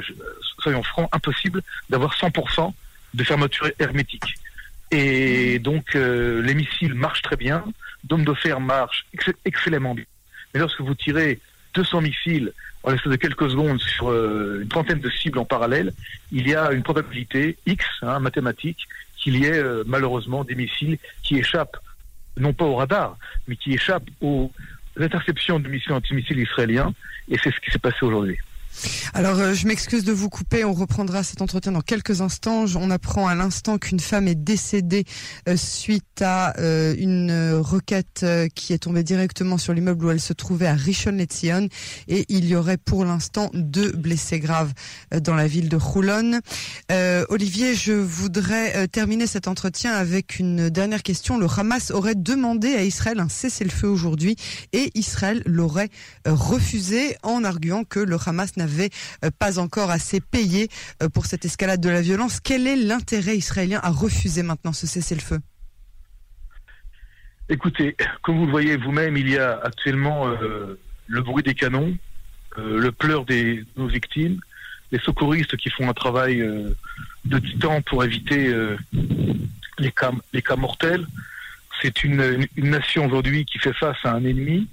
soyons 0.59 0.83
francs, 0.83 1.09
impossible 1.11 1.61
d'avoir 1.89 2.15
100% 2.15 2.73
de 3.13 3.23
fermeture 3.23 3.69
hermétique. 3.79 4.35
Et 4.91 5.59
donc, 5.59 5.95
euh, 5.95 6.41
les 6.41 6.53
missiles 6.53 6.93
marchent 6.93 7.21
très 7.21 7.35
bien, 7.35 7.63
Dôme 8.03 8.25
de 8.25 8.33
fer 8.33 8.59
marche 8.59 9.05
excellemment 9.45 9.95
bien. 9.95 10.05
Mais 10.53 10.59
lorsque 10.59 10.81
vous 10.81 10.93
tirez 10.93 11.39
200 11.73 12.01
missiles 12.01 12.51
en 12.83 12.91
l'espace 12.91 13.11
de 13.11 13.15
quelques 13.15 13.49
secondes 13.49 13.79
sur 13.79 14.11
une 14.11 14.67
trentaine 14.67 14.99
de 14.99 15.09
cibles 15.09 15.39
en 15.39 15.45
parallèle, 15.45 15.93
il 16.33 16.49
y 16.49 16.53
a 16.53 16.73
une 16.73 16.83
probabilité 16.83 17.57
X, 17.65 17.85
hein, 18.01 18.19
mathématique, 18.19 18.89
qu'il 19.17 19.37
y 19.37 19.45
ait 19.45 19.63
malheureusement 19.85 20.43
des 20.43 20.55
missiles 20.55 20.97
qui 21.23 21.37
échappent, 21.37 21.77
non 22.35 22.51
pas 22.51 22.65
au 22.65 22.75
radar, 22.75 23.17
mais 23.47 23.55
qui 23.55 23.73
échappent 23.73 24.09
au, 24.19 24.51
l'interception 24.97 25.61
de 25.61 25.69
missiles 25.69 25.93
antimissiles 25.93 26.39
israéliens, 26.39 26.93
et 27.29 27.37
c'est 27.41 27.51
ce 27.51 27.59
qui 27.61 27.71
s'est 27.71 27.79
passé 27.79 27.97
aujourd'hui. 28.01 28.37
Alors, 29.13 29.39
euh, 29.39 29.53
je 29.53 29.67
m'excuse 29.67 30.03
de 30.03 30.11
vous 30.11 30.29
couper. 30.29 30.65
On 30.65 30.73
reprendra 30.73 31.23
cet 31.23 31.41
entretien 31.41 31.71
dans 31.71 31.81
quelques 31.81 32.21
instants. 32.21 32.65
On 32.75 32.89
apprend 32.89 33.27
à 33.27 33.35
l'instant 33.35 33.77
qu'une 33.77 33.99
femme 33.99 34.27
est 34.27 34.35
décédée 34.35 35.05
euh, 35.47 35.57
suite 35.57 36.21
à 36.21 36.57
euh, 36.59 36.95
une 36.97 37.53
requête 37.59 38.25
qui 38.55 38.73
est 38.73 38.79
tombée 38.79 39.03
directement 39.03 39.57
sur 39.57 39.73
l'immeuble 39.73 40.05
où 40.05 40.11
elle 40.11 40.19
se 40.19 40.33
trouvait 40.33 40.67
à 40.67 40.75
Rishon-LeZion. 40.75 41.69
Et 42.07 42.25
il 42.29 42.45
y 42.45 42.55
aurait 42.55 42.77
pour 42.77 43.05
l'instant 43.05 43.49
deux 43.53 43.91
blessés 43.91 44.39
graves 44.39 44.73
dans 45.21 45.35
la 45.35 45.47
ville 45.47 45.69
de 45.69 45.77
Roulon. 45.77 46.39
Olivier, 47.29 47.75
je 47.75 47.93
voudrais 47.93 48.87
terminer 48.87 49.27
cet 49.27 49.47
entretien 49.47 49.93
avec 49.93 50.39
une 50.39 50.69
dernière 50.69 51.03
question. 51.03 51.37
Le 51.37 51.47
Hamas 51.47 51.91
aurait 51.91 52.15
demandé 52.15 52.75
à 52.75 52.83
Israël 52.83 53.19
un 53.19 53.29
cessez-le-feu 53.29 53.87
aujourd'hui 53.87 54.35
et 54.71 54.91
Israël 54.95 55.41
l'aurait 55.45 55.89
refusé 56.25 57.15
en 57.23 57.43
arguant 57.43 57.83
que 57.83 57.99
le 57.99 58.17
Hamas 58.25 58.55
n'avait 58.63 58.89
euh, 59.23 59.29
pas 59.37 59.59
encore 59.59 59.91
assez 59.91 60.19
payé 60.19 60.69
euh, 61.01 61.09
pour 61.09 61.25
cette 61.25 61.45
escalade 61.45 61.81
de 61.81 61.89
la 61.89 62.01
violence. 62.01 62.39
Quel 62.39 62.67
est 62.67 62.75
l'intérêt 62.75 63.37
israélien 63.37 63.79
à 63.83 63.89
refuser 63.89 64.43
maintenant 64.43 64.73
ce 64.73 64.87
cessez-le-feu? 64.87 65.39
Écoutez, 67.49 67.95
comme 68.21 68.37
vous 68.37 68.45
le 68.45 68.51
voyez 68.51 68.77
vous-même, 68.77 69.17
il 69.17 69.29
y 69.29 69.37
a 69.37 69.59
actuellement 69.63 70.27
euh, 70.27 70.79
le 71.07 71.21
bruit 71.21 71.43
des 71.43 71.53
canons, 71.53 71.95
le 72.57 72.91
pleur 72.91 73.25
des 73.25 73.65
victimes, 73.77 74.39
les 74.91 74.99
secouristes 74.99 75.57
qui 75.57 75.71
font 75.71 75.89
un 75.89 75.93
travail 75.93 76.37
de 77.25 77.39
titan 77.39 77.81
pour 77.81 78.03
éviter 78.03 78.53
les, 79.79 79.91
cas, 79.91 80.55
mortels. 80.55 81.07
C'est 81.81 82.03
une, 82.03 82.45
nation 82.57 83.07
aujourd'hui 83.07 83.43
qui 83.45 83.57
fait 83.57 83.73
face 83.73 83.97
à 84.03 84.13
un 84.13 84.23
ennemi 84.23 84.67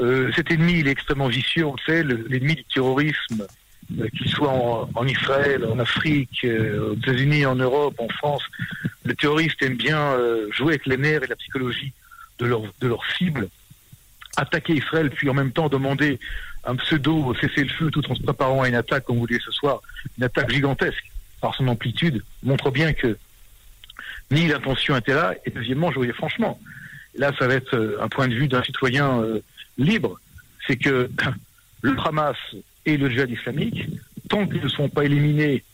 euh, 0.00 0.30
cet 0.34 0.50
ennemi, 0.50 0.80
il 0.80 0.88
est 0.88 0.92
extrêmement 0.92 1.28
vicieux, 1.28 1.64
on 1.64 1.74
le 1.74 1.78
sait, 1.86 2.02
l'ennemi 2.02 2.54
du 2.54 2.64
terrorisme, 2.64 3.46
euh, 3.98 4.08
qu'il 4.08 4.28
soit 4.28 4.52
en, 4.52 5.06
Israël, 5.06 5.64
en 5.64 5.78
Afrique, 5.78 6.40
euh, 6.44 6.90
aux 6.90 6.94
États-Unis, 6.96 7.46
en 7.46 7.54
Europe, 7.54 7.94
en 7.98 8.08
France. 8.08 8.42
Le 9.04 9.14
terroriste 9.14 9.62
aime 9.62 9.76
bien 9.76 10.16
jouer 10.50 10.70
avec 10.70 10.86
les 10.86 10.96
nerfs 10.96 11.22
et 11.22 11.28
la 11.28 11.36
psychologie 11.36 11.92
de 12.38 12.46
leur, 12.46 13.00
cible, 13.16 13.48
attaquer 14.36 14.74
Israël, 14.74 15.10
puis 15.10 15.30
en 15.30 15.34
même 15.34 15.52
temps 15.52 15.68
demander 15.68 16.18
un 16.64 16.74
pseudo 16.76 17.32
cessez-le-feu 17.40 17.90
tout 17.92 18.10
en 18.10 18.16
se 18.16 18.22
préparant 18.22 18.62
à 18.62 18.68
une 18.68 18.74
attaque, 18.74 19.04
comme 19.04 19.16
vous 19.16 19.22
voulez 19.22 19.38
ce 19.38 19.52
soir, 19.52 19.80
une 20.18 20.24
attaque 20.24 20.50
gigantesque 20.50 21.04
par 21.40 21.54
son 21.54 21.68
amplitude, 21.68 22.24
montre 22.42 22.72
bien 22.72 22.92
que 22.92 23.16
ni 24.32 24.48
l'intention 24.48 24.96
était 24.96 25.14
là, 25.14 25.34
et 25.44 25.50
deuxièmement, 25.50 25.92
je 25.92 25.96
voyais 25.96 26.12
franchement, 26.12 26.58
là 27.14 27.32
ça 27.38 27.46
va 27.46 27.54
être 27.54 27.98
un 28.00 28.08
point 28.08 28.26
de 28.26 28.34
vue 28.34 28.48
d'un 28.48 28.64
citoyen 28.64 29.22
libre, 29.78 30.20
c'est 30.66 30.76
que 30.76 31.10
le 31.82 31.96
Hamas 32.04 32.36
et 32.84 32.96
le 32.96 33.10
djihad 33.10 33.30
islamique, 33.30 33.88
tant 34.28 34.46
qu'ils 34.46 34.62
ne 34.62 34.68
sont 34.68 34.88
pas 34.88 35.04
éliminés 35.04 35.64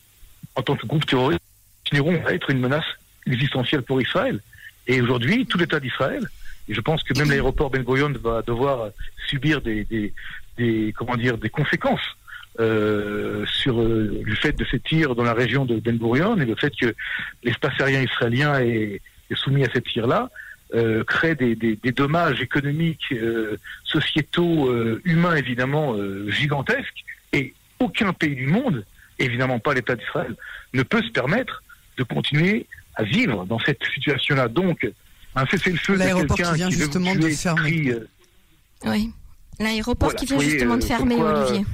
en 0.55 0.63
tant 0.63 0.77
que 0.77 0.87
groupe 0.87 1.07
terroriste, 1.07 1.41
continueront 1.85 2.25
à 2.27 2.33
être 2.33 2.51
une 2.51 2.61
menace 2.61 2.85
existentielle 3.27 3.83
pour 3.83 4.01
Israël. 4.01 4.41
Et 4.87 5.01
aujourd'hui, 5.01 5.47
tout 5.47 5.59
l'État 5.59 5.81
d'Israël, 5.81 6.27
et 6.69 6.75
je 6.75 6.81
pense 6.81 7.03
que 7.03 7.17
même 7.19 7.29
l'aéroport 7.29 7.71
Ben 7.71 7.83
Gurion 7.83 8.13
va 8.23 8.43
devoir 8.43 8.91
subir 9.29 9.61
des, 9.61 9.87
des, 10.57 10.95
comment 10.97 11.17
dire, 11.17 11.39
des 11.39 11.51
conséquences 11.51 12.17
euh, 12.61 13.47
sur 13.47 13.81
euh, 13.81 14.21
le 14.23 14.35
fait 14.35 14.53
de 14.53 14.65
ces 14.71 14.79
tirs 14.79 15.15
dans 15.15 15.25
la 15.25 15.33
région 15.33 15.65
de 15.65 15.81
Ben 15.81 15.97
Gurion 15.97 16.37
et 16.39 16.45
le 16.45 16.55
fait 16.55 16.73
que 16.79 16.95
l'espace 17.43 17.81
aérien 17.81 18.03
israélien 18.03 18.61
est, 18.61 19.01
est 19.31 19.37
soumis 19.37 19.65
à 19.65 19.73
ces 19.73 19.81
tirs-là. 19.81 20.31
Euh, 20.75 21.05
crée 21.05 21.35
des, 21.35 21.55
des, 21.55 21.76
des, 21.76 21.93
dommages 21.93 22.41
économiques, 22.41 23.12
euh, 23.12 23.59
sociétaux, 23.85 24.71
euh, 24.71 25.02
humains 25.05 25.35
évidemment 25.35 25.95
gigantesques, 26.29 27.05
et 27.35 27.52
aucun 27.79 28.14
pays 28.14 28.35
du 28.35 28.47
monde, 28.47 28.83
évidemment 29.19 29.59
pas 29.59 29.75
l'État 29.75 29.97
d'Israël, 29.97 30.35
ne 30.73 30.83
peut 30.83 31.02
se 31.02 31.11
permettre 31.11 31.62
de 31.99 32.05
continuer 32.05 32.67
à 32.95 33.02
vivre 33.02 33.45
dans 33.45 33.59
cette 33.59 33.85
situation-là. 33.85 34.49
Donc, 34.49 34.91
un 35.35 35.45
cessez-le-feu 35.45 35.99
de 35.99 36.26
quelqu'un 36.26 36.52
qui 36.52 36.55
vient 36.55 36.71
justement 36.71 37.14
de 37.17 37.29
fermer. 37.29 37.95
oui, 38.87 39.11
l'aéroport 39.61 40.14
qui 40.14 40.25
vient 40.25 40.38
justement 40.38 40.79
de 40.79 40.85
fermer, 40.85 41.17
Olivier. 41.17 41.67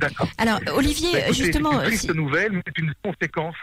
D'accord. 0.00 0.28
Alors, 0.38 0.60
Olivier, 0.74 1.10
justement, 1.32 1.72
c'est 1.72 1.76
une 1.76 1.84
triste 1.84 2.14
nouvelle, 2.14 2.52
mais 2.52 2.62
c'est 2.66 2.78
une 2.78 2.94
conséquence, 3.02 3.56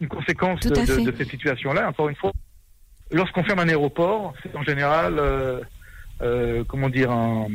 une 0.00 0.08
conséquence 0.08 0.60
de, 0.60 0.70
de, 0.70 1.16
cette 1.16 1.30
situation-là. 1.30 1.88
Encore 1.88 2.08
une 2.08 2.16
fois, 2.16 2.32
lorsqu'on 3.10 3.44
ferme 3.44 3.60
un 3.60 3.68
aéroport, 3.68 4.34
c'est 4.42 4.54
en 4.56 4.62
général, 4.62 5.18
euh, 5.18 5.60
euh, 6.22 6.64
comment 6.66 6.88
dire, 6.88 7.10
un, 7.10 7.48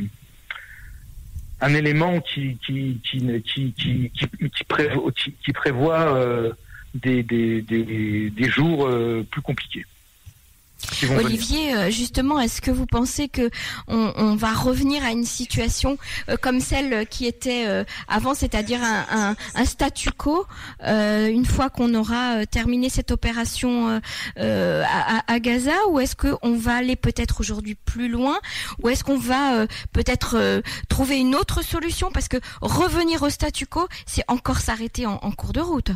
un 1.61 1.73
élément 1.73 2.19
qui 2.21 2.57
qui 2.65 2.99
qui 3.03 3.41
qui 3.41 3.73
qui, 3.73 4.11
qui, 4.49 4.63
prévoit, 4.63 5.11
qui, 5.11 5.53
prévoit 5.53 6.15
euh, 6.15 6.51
des, 6.93 7.23
des, 7.23 7.61
des, 7.61 8.29
des, 8.29 8.49
jours 8.49 8.89
plus 9.29 9.41
compliqués. 9.41 9.85
Olivier, 11.17 11.75
euh, 11.75 11.89
justement, 11.89 12.39
est-ce 12.39 12.61
que 12.61 12.71
vous 12.71 12.85
pensez 12.85 13.29
que 13.29 13.49
on, 13.87 14.35
va 14.35 14.53
revenir 14.53 15.03
à 15.03 15.11
une 15.11 15.25
situation 15.25 15.97
euh, 16.29 16.37
comme 16.41 16.59
celle 16.59 17.07
qui 17.07 17.25
était 17.25 17.65
euh, 17.67 17.83
avant, 18.07 18.33
c'est-à-dire 18.33 18.79
un, 18.83 19.35
statu 19.65 20.11
quo, 20.11 20.45
une 20.83 21.45
fois 21.45 21.69
qu'on 21.69 21.93
aura 21.93 22.45
terminé 22.45 22.89
cette 22.89 23.11
opération 23.11 24.01
à, 24.37 25.39
Gaza, 25.39 25.73
ou 25.89 25.99
est-ce 25.99 26.15
qu'on 26.15 26.57
va 26.57 26.75
aller 26.75 26.95
peut-être 26.95 27.39
aujourd'hui 27.41 27.75
plus 27.75 28.09
loin, 28.09 28.39
ou 28.81 28.89
est-ce 28.89 29.03
qu'on 29.03 29.17
va 29.17 29.67
peut-être 29.91 30.61
trouver 30.87 31.17
une 31.17 31.35
autre 31.35 31.63
solution, 31.63 32.09
parce 32.11 32.27
que 32.27 32.37
revenir 32.61 33.21
au 33.23 33.29
statu 33.29 33.65
quo, 33.65 33.87
c'est 34.05 34.23
encore 34.27 34.59
s'arrêter 34.59 35.05
en 35.05 35.31
cours 35.31 35.53
de 35.53 35.61
route. 35.61 35.91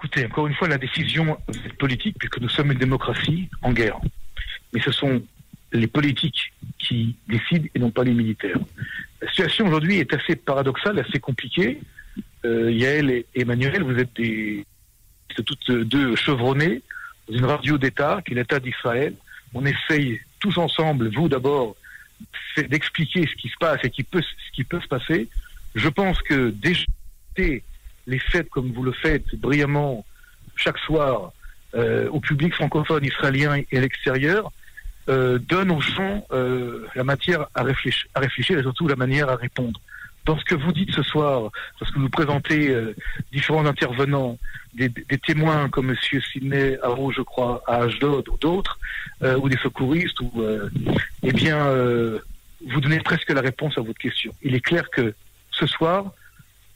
Écoutez, 0.00 0.24
encore 0.24 0.46
une 0.46 0.54
fois, 0.54 0.66
la 0.66 0.78
décision 0.78 1.38
est 1.50 1.74
politique, 1.74 2.16
puisque 2.18 2.40
nous 2.40 2.48
sommes 2.48 2.72
une 2.72 2.78
démocratie 2.78 3.50
en 3.60 3.70
guerre. 3.70 4.00
Mais 4.72 4.80
ce 4.80 4.90
sont 4.92 5.22
les 5.72 5.88
politiques 5.88 6.54
qui 6.78 7.16
décident 7.28 7.66
et 7.74 7.78
non 7.78 7.90
pas 7.90 8.02
les 8.02 8.14
militaires. 8.14 8.56
La 9.20 9.28
situation 9.28 9.66
aujourd'hui 9.66 9.98
est 9.98 10.14
assez 10.14 10.36
paradoxale, 10.36 10.98
assez 11.00 11.20
compliquée. 11.20 11.82
Euh, 12.46 12.72
Yael 12.72 13.10
et 13.10 13.26
Emmanuel, 13.34 13.82
vous 13.82 13.98
êtes 13.98 14.14
toutes 15.44 15.70
deux 15.70 16.16
chevronnés 16.16 16.80
dans 17.28 17.36
une 17.36 17.44
radio 17.44 17.76
d'État, 17.76 18.22
qui 18.24 18.32
est 18.32 18.36
l'État 18.36 18.58
d'Israël. 18.58 19.12
On 19.52 19.66
essaye 19.66 20.18
tous 20.38 20.56
ensemble, 20.56 21.14
vous 21.14 21.28
d'abord, 21.28 21.76
d'expliquer 22.56 23.26
ce 23.26 23.34
qui 23.34 23.50
se 23.50 23.56
passe 23.60 23.80
et 23.84 23.88
ce 23.94 24.52
qui 24.54 24.64
peut 24.64 24.80
se 24.80 24.88
passer. 24.88 25.28
Je 25.74 25.88
pense 25.90 26.22
que 26.22 26.48
déjà, 26.48 26.86
les 28.10 28.18
fêtes 28.18 28.50
comme 28.50 28.72
vous 28.72 28.82
le 28.82 28.92
faites 28.92 29.34
brillamment 29.36 30.04
chaque 30.56 30.78
soir 30.78 31.32
euh, 31.74 32.08
au 32.08 32.18
public 32.18 32.52
francophone 32.54 33.04
israélien 33.04 33.62
et 33.70 33.78
à 33.78 33.80
l'extérieur, 33.80 34.50
euh, 35.08 35.38
donne 35.38 35.70
aux 35.70 35.80
gens 35.80 36.26
euh, 36.32 36.86
la 36.96 37.04
matière 37.04 37.46
à 37.54 37.62
réfléchir, 37.62 38.58
et 38.58 38.62
surtout 38.62 38.88
la 38.88 38.96
manière 38.96 39.28
à 39.30 39.36
répondre. 39.36 39.80
Dans 40.26 40.36
ce 40.36 40.44
que 40.44 40.56
vous 40.56 40.72
dites 40.72 40.92
ce 40.92 41.02
soir, 41.02 41.50
parce 41.78 41.90
que 41.92 41.98
vous 41.98 42.10
présentez 42.10 42.76
différents 43.32 43.64
intervenants, 43.64 44.36
des, 44.74 44.90
témoins 45.26 45.70
comme 45.70 45.90
M. 45.90 46.20
Sidney 46.20 46.76
Haro, 46.82 47.10
je 47.10 47.22
crois, 47.22 47.62
à 47.66 47.84
Ashdod 47.84 48.28
ou 48.28 48.36
d'autres, 48.36 48.78
ou 49.22 49.48
des 49.48 49.56
secouristes, 49.56 50.20
ou, 50.20 50.30
eh 51.22 51.32
bien, 51.32 51.58
vous 52.68 52.80
donnez 52.82 53.00
presque 53.00 53.30
la 53.30 53.40
réponse 53.40 53.78
à 53.78 53.80
votre 53.80 53.98
question. 53.98 54.32
Il 54.42 54.54
est 54.54 54.60
clair 54.60 54.90
que 54.90 55.14
ce 55.52 55.66
soir, 55.66 56.12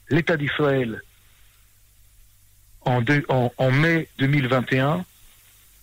l'État 0.09 0.37
d'Israël 0.37 1.01
en, 2.85 3.71
mai 3.71 4.07
2021 4.19 5.05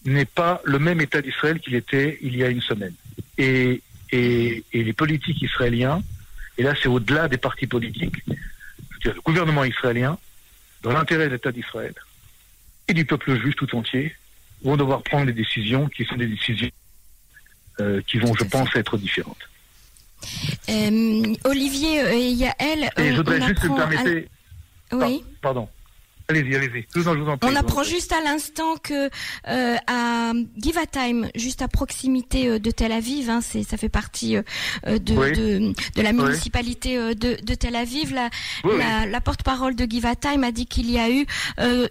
n'est 0.04 0.24
pas 0.24 0.60
le 0.64 0.78
même 0.78 1.00
État 1.00 1.20
d'Israël 1.20 1.60
qu'il 1.60 1.74
était 1.74 2.18
il 2.22 2.36
y 2.36 2.44
a 2.44 2.48
une 2.48 2.62
semaine. 2.62 2.94
Et, 3.38 3.82
et, 4.10 4.64
les 4.72 4.92
politiques 4.92 5.40
israéliens, 5.42 6.02
et 6.58 6.62
là 6.62 6.74
c'est 6.80 6.88
au-delà 6.88 7.28
des 7.28 7.38
partis 7.38 7.66
politiques, 7.66 8.16
le 9.04 9.14
gouvernement 9.24 9.64
israélien, 9.64 10.18
dans 10.82 10.92
l'intérêt 10.92 11.26
de 11.26 11.34
l'État 11.34 11.52
d'Israël 11.52 11.94
et 12.88 12.94
du 12.94 13.04
peuple 13.04 13.38
juif 13.40 13.54
tout 13.56 13.74
entier, 13.76 14.14
vont 14.62 14.76
devoir 14.76 15.02
prendre 15.02 15.26
des 15.26 15.32
décisions 15.32 15.88
qui 15.88 16.04
sont 16.04 16.16
des 16.16 16.26
décisions 16.26 16.70
euh, 17.80 18.00
qui 18.06 18.18
vont, 18.18 18.34
je 18.34 18.44
pense, 18.44 18.74
être 18.76 18.96
différentes. 18.96 19.48
Euh, 20.68 21.34
Olivier, 21.44 22.30
il 22.30 22.36
y 22.36 22.46
a 22.46 22.54
elle. 22.58 22.90
Et 22.96 23.10
je 23.10 23.16
voudrais 23.16 23.40
juste 23.40 23.64
me 23.64 23.74
permettre. 23.74 24.28
Oui. 24.92 25.24
Pardon. 25.40 25.68
Allez-y, 26.28 26.54
allez-y. 26.56 26.86
On 27.42 27.56
apprend 27.56 27.82
juste 27.82 28.12
à 28.12 28.20
l'instant 28.22 28.76
que 28.82 29.10
euh, 29.48 29.76
à 29.86 30.32
Givatime, 30.56 31.28
juste 31.34 31.62
à 31.62 31.68
proximité 31.68 32.48
euh, 32.48 32.58
de 32.58 32.70
Tel 32.70 32.92
Aviv, 32.92 33.28
hein, 33.28 33.40
c'est 33.40 33.62
ça 33.62 33.76
fait 33.76 33.88
partie 33.88 34.36
euh, 34.36 34.42
de, 34.84 34.98
de, 34.98 35.72
de 35.96 36.02
la 36.02 36.12
municipalité 36.12 36.96
euh, 36.96 37.14
de, 37.14 37.36
de 37.42 37.54
Tel 37.54 37.76
Aviv. 37.76 38.14
La, 38.14 38.30
la, 38.64 39.06
la 39.06 39.20
porte-parole 39.20 39.74
de 39.74 39.84
Givatime 39.84 40.44
a 40.44 40.52
dit 40.52 40.66
qu'il 40.66 40.90
y 40.90 40.98
a 40.98 41.10
eu 41.10 41.26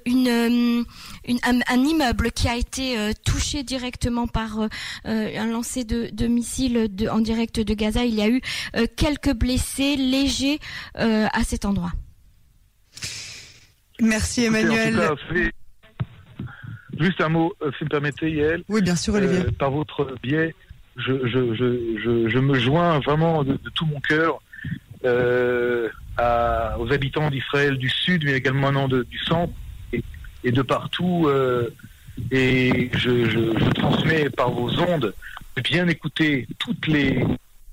une, 0.05 0.85
une 1.27 1.39
un, 1.43 1.59
un, 1.67 1.83
immeuble 1.83 2.31
qui 2.31 2.47
a 2.47 2.55
été 2.55 2.95
touché 3.25 3.63
directement 3.63 4.27
par 4.27 4.67
un 5.05 5.45
lancer 5.47 5.83
de, 5.83 6.09
de 6.11 6.27
missiles 6.27 6.87
de, 6.89 7.07
en 7.07 7.19
direct 7.19 7.59
de 7.59 7.73
Gaza. 7.73 8.05
Il 8.05 8.15
y 8.15 8.21
a 8.21 8.29
eu 8.29 8.41
quelques 8.95 9.33
blessés 9.33 9.95
légers 9.95 10.59
à 10.95 11.43
cet 11.45 11.65
endroit. 11.65 11.91
Merci 14.01 14.45
Emmanuel. 14.45 14.99
juste 16.99 17.21
un 17.21 17.29
mot, 17.29 17.53
euh, 17.61 17.71
si 17.71 17.79
vous 17.79 17.85
me 17.85 17.89
permettez, 17.89 18.31
Yael. 18.31 18.63
Oui, 18.67 18.81
bien 18.81 18.95
sûr, 18.95 19.13
Olivier. 19.13 19.39
Euh, 19.39 19.51
par 19.57 19.71
votre 19.71 20.15
biais, 20.21 20.55
je, 20.97 21.13
je, 21.27 21.53
je, 21.55 22.29
je, 22.29 22.39
me 22.39 22.59
joins 22.59 22.99
vraiment 22.99 23.43
de, 23.43 23.59
tout 23.75 23.85
mon 23.85 23.99
cœur 23.99 24.41
euh, 25.05 25.87
à, 26.17 26.77
aux 26.79 26.91
habitants 26.91 27.29
d'Israël 27.29 27.77
du 27.77 27.89
Sud, 27.89 28.25
mais 28.25 28.33
également 28.33 28.71
non, 28.71 28.87
de, 28.87 29.03
du 29.03 29.19
centre 29.19 29.53
et, 30.43 30.51
de 30.51 30.61
partout. 30.61 31.29
et 32.31 32.89
je, 32.93 33.73
transmets 33.73 34.29
par 34.29 34.51
vos 34.51 34.69
ondes 34.79 35.13
de 35.55 35.61
bien 35.61 35.87
écouter 35.87 36.47
toutes 36.59 36.87
les, 36.87 37.23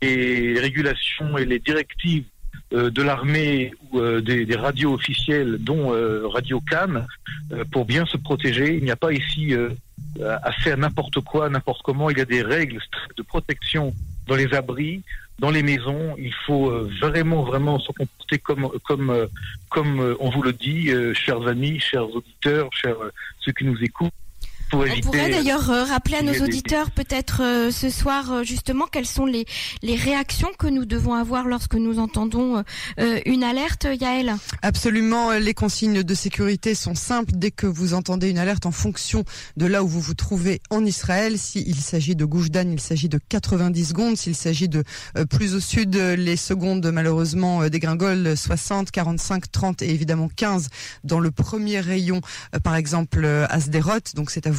les 0.02 0.60
régulations 0.60 1.38
et 1.38 1.44
les 1.44 1.58
directives 1.58 2.24
de 2.70 3.02
l'armée 3.02 3.72
ou 3.90 3.98
euh, 3.98 4.20
des, 4.20 4.56
radios 4.56 4.92
officielles, 4.92 5.56
dont 5.58 5.94
euh, 5.94 6.26
Radio 6.26 6.60
Cannes, 6.60 7.06
pour 7.72 7.84
bien 7.84 8.04
se 8.06 8.16
protéger. 8.16 8.76
Il 8.76 8.84
n'y 8.84 8.90
a 8.90 8.96
pas 8.96 9.12
ici 9.12 9.54
à 10.22 10.52
faire 10.52 10.76
n'importe 10.76 11.20
quoi, 11.20 11.48
n'importe 11.48 11.82
comment. 11.82 12.10
Il 12.10 12.18
y 12.18 12.20
a 12.20 12.26
des 12.26 12.42
règles 12.42 12.78
de 13.16 13.22
protection 13.22 13.94
dans 14.26 14.36
les 14.36 14.52
abris, 14.52 15.02
dans 15.38 15.50
les 15.50 15.62
maisons. 15.62 16.14
Il 16.18 16.34
faut 16.46 16.70
vraiment, 17.00 17.42
vraiment 17.44 17.78
se 17.78 17.90
comporter 17.92 18.38
comme, 18.38 18.68
comme, 18.84 19.28
comme 19.70 20.16
on 20.20 20.28
vous 20.28 20.42
le 20.42 20.52
dit, 20.52 20.90
chers 21.14 21.46
amis, 21.48 21.80
chers 21.80 22.14
auditeurs, 22.14 22.68
chers 22.72 22.98
ceux 23.40 23.52
qui 23.52 23.64
nous 23.64 23.82
écoutent. 23.82 24.12
On 24.72 25.00
pourrait 25.00 25.30
d'ailleurs 25.30 25.70
euh, 25.70 25.84
rappeler 25.84 26.16
à 26.16 26.22
nos 26.22 26.34
auditeurs 26.44 26.90
peut-être 26.90 27.42
euh, 27.42 27.70
ce 27.70 27.88
soir 27.88 28.30
euh, 28.30 28.42
justement 28.42 28.86
quelles 28.86 29.06
sont 29.06 29.24
les, 29.24 29.46
les 29.82 29.96
réactions 29.96 30.50
que 30.58 30.66
nous 30.66 30.84
devons 30.84 31.14
avoir 31.14 31.46
lorsque 31.46 31.74
nous 31.74 31.98
entendons 31.98 32.62
une 33.26 33.44
alerte, 33.44 33.86
Yael 34.00 34.34
Absolument, 34.62 35.32
les 35.32 35.54
consignes 35.54 36.02
de 36.02 36.14
sécurité 36.14 36.74
sont 36.74 36.94
simples. 36.94 37.32
Dès 37.34 37.50
que 37.50 37.66
vous 37.66 37.94
entendez 37.94 38.28
une 38.28 38.38
alerte 38.38 38.66
en 38.66 38.70
fonction 38.70 39.24
de 39.56 39.66
là 39.66 39.82
où 39.82 39.88
vous 39.88 40.00
vous 40.00 40.14
trouvez 40.14 40.60
en 40.70 40.84
Israël, 40.84 41.38
s'il 41.38 41.76
s'agit 41.76 42.16
de 42.16 42.24
Goujdan, 42.24 42.70
il 42.70 42.80
s'agit 42.80 43.08
de 43.08 43.18
90 43.28 43.84
secondes. 43.84 44.16
S'il 44.16 44.34
s'agit 44.34 44.68
de 44.68 44.84
plus 45.30 45.54
au 45.54 45.60
sud, 45.60 45.94
les 45.94 46.36
secondes 46.36 46.90
malheureusement 46.92 47.68
dégringolent 47.68 48.36
60, 48.36 48.90
45, 48.90 49.50
30 49.50 49.82
et 49.82 49.90
évidemment 49.90 50.28
15 50.34 50.68
dans 51.04 51.20
le 51.20 51.30
premier 51.30 51.80
rayon, 51.80 52.20
par 52.62 52.74
exemple 52.74 53.24
à 53.24 53.60
Sderot. 53.60 54.14
Donc 54.14 54.30
c'est 54.30 54.46
à 54.46 54.50
vous 54.50 54.57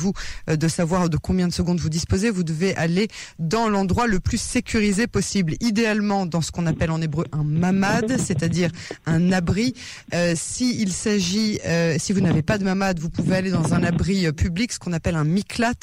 euh, 0.50 0.56
de 0.56 0.68
savoir 0.68 1.10
de 1.10 1.18
combien 1.18 1.48
de 1.48 1.54
secondes 1.54 1.80
vous 1.80 1.90
disposez. 1.90 2.30
Vous 2.30 2.44
devez 2.44 2.76
aller 2.76 3.08
dans 3.38 3.70
l'endroit 3.70 4.08
le 4.08 4.20
plus 4.20 4.40
sécurisé 4.40 5.08
possible. 5.08 5.56
Idéalement 5.60 6.26
dans 6.26 6.42
ce 6.42 6.52
qu'on 6.52 6.66
appelle 6.66 6.92
en 6.92 7.02
hébreu 7.02 7.26
un 7.32 7.44
mamad, 7.44 8.18
c'est-à-dire 8.18 8.72
un 9.06 9.32
abri. 9.32 9.74
Euh, 10.14 10.34
si 10.36 10.82
il 10.82 10.92
s'agit, 10.92 11.60
euh, 11.66 11.96
si 12.00 12.14
vous 12.14 12.22
n'avez 12.22 12.42
pas 12.42 12.58
de 12.58 12.64
mamad, 12.64 13.00
vous 13.00 13.10
pouvez 13.10 13.36
aller 13.36 13.52
dans 13.52 13.74
un 13.74 13.84
abri 13.84 14.32
public, 14.34 14.72
ce 14.72 14.80
qu'on 14.80 14.94
appelle 14.94 15.16
un 15.16 15.24
miklat, 15.24 15.74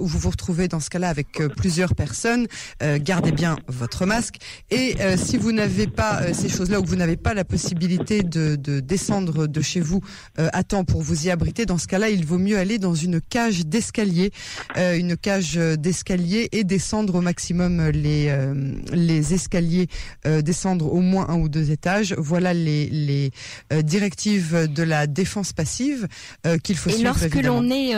où 0.00 0.06
vous 0.06 0.18
vous 0.18 0.30
retrouvez 0.30 0.68
dans 0.68 0.80
ce 0.80 0.90
cas-là 0.90 1.08
avec 1.08 1.42
plusieurs 1.56 1.94
personnes. 1.94 2.46
gardez 2.80 3.32
bien 3.32 3.56
votre 3.68 4.06
masque. 4.06 4.36
Et 4.70 4.96
si 5.16 5.36
vous 5.36 5.52
n'avez 5.52 5.86
pas 5.86 6.32
ces 6.32 6.48
choses-là, 6.48 6.80
ou 6.80 6.82
que 6.82 6.88
vous 6.88 6.96
n'avez 6.96 7.16
pas 7.16 7.34
la 7.34 7.44
possibilité 7.44 8.22
de, 8.22 8.56
de 8.56 8.80
descendre 8.80 9.46
de 9.46 9.60
chez 9.60 9.80
vous 9.80 10.00
à 10.36 10.62
temps 10.62 10.84
pour 10.84 11.02
vous 11.02 11.26
y 11.26 11.30
abriter, 11.30 11.66
dans 11.66 11.78
ce 11.78 11.86
cas-là, 11.86 12.08
il 12.10 12.24
vaut 12.24 12.38
mieux 12.38 12.58
aller 12.58 12.78
dans 12.78 12.94
une 12.94 13.20
cage 13.44 13.66
d'escalier, 13.66 14.30
euh, 14.78 14.96
une 14.96 15.16
cage 15.16 15.56
d'escalier 15.56 16.48
et 16.52 16.64
descendre 16.64 17.16
au 17.16 17.20
maximum 17.20 17.88
les 17.90 18.28
euh, 18.28 18.54
les 18.92 19.34
escaliers, 19.34 19.88
euh, 20.26 20.40
descendre 20.40 20.92
au 20.92 21.00
moins 21.00 21.28
un 21.28 21.36
ou 21.36 21.48
deux 21.48 21.70
étages. 21.70 22.14
Voilà 22.16 22.54
les 22.54 22.88
les 22.88 23.30
directives 23.82 24.72
de 24.72 24.82
la 24.82 25.06
défense 25.06 25.52
passive 25.52 26.08
qu'il 26.62 26.76
faut 26.76 26.90
et 26.90 26.94
suivre. 26.94 27.08
lorsque 27.08 27.42
l'on 27.42 27.70
est 27.70 27.94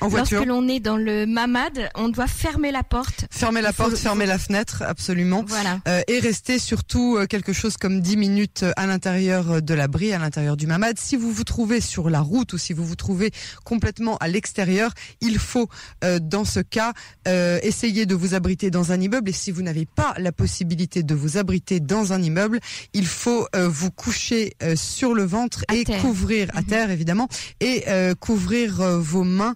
en 0.00 0.08
voiture, 0.08 0.38
lorsque 0.38 0.48
l'on 0.48 0.68
est 0.68 0.80
dans 0.80 0.96
le 0.96 1.26
mamad, 1.26 1.90
on 1.94 2.08
doit 2.08 2.26
fermer 2.26 2.72
la 2.72 2.82
porte. 2.82 3.26
Fermer 3.30 3.60
la 3.60 3.72
porte, 3.72 3.96
fermer 3.96 4.26
la 4.26 4.38
fenêtre, 4.38 4.82
absolument. 4.82 5.44
Voilà. 5.46 5.80
et 6.08 6.18
rester 6.18 6.58
surtout 6.58 7.18
quelque 7.28 7.52
chose 7.52 7.76
comme 7.76 8.00
10 8.00 8.16
minutes 8.16 8.64
à 8.76 8.86
l'intérieur 8.86 9.62
de 9.62 9.74
l'abri, 9.74 10.12
à 10.12 10.18
l'intérieur 10.18 10.56
du 10.56 10.66
mamad. 10.66 10.98
Si 10.98 11.16
vous 11.16 11.32
vous 11.32 11.44
trouvez 11.44 11.80
sur 11.80 12.10
la 12.10 12.20
route 12.20 12.52
ou 12.52 12.58
si 12.58 12.72
vous 12.72 12.84
vous 12.84 12.96
trouvez 12.96 13.30
complètement 13.64 14.16
à 14.18 14.28
l'extérieur, 14.28 14.87
il 15.20 15.38
faut 15.38 15.68
euh, 16.04 16.18
dans 16.20 16.44
ce 16.44 16.60
cas 16.60 16.92
euh, 17.26 17.58
essayer 17.62 18.06
de 18.06 18.14
vous 18.14 18.34
abriter 18.34 18.70
dans 18.70 18.92
un 18.92 19.00
immeuble 19.00 19.30
et 19.30 19.32
si 19.32 19.50
vous 19.50 19.62
n'avez 19.62 19.86
pas 19.86 20.14
la 20.18 20.32
possibilité 20.32 21.02
de 21.02 21.14
vous 21.14 21.36
abriter 21.36 21.80
dans 21.80 22.12
un 22.12 22.22
immeuble, 22.22 22.60
il 22.94 23.06
faut 23.06 23.46
euh, 23.54 23.68
vous 23.68 23.90
coucher 23.90 24.54
sur 24.74 25.14
le 25.14 25.24
ventre 25.24 25.64
et 25.72 25.84
couvrir 25.84 26.48
à 26.54 26.60
mhm. 26.60 26.66
terre 26.66 26.90
évidemment 26.90 27.28
et 27.60 27.84
couvrir 28.20 28.82
vos 28.98 29.24
mains, 29.24 29.54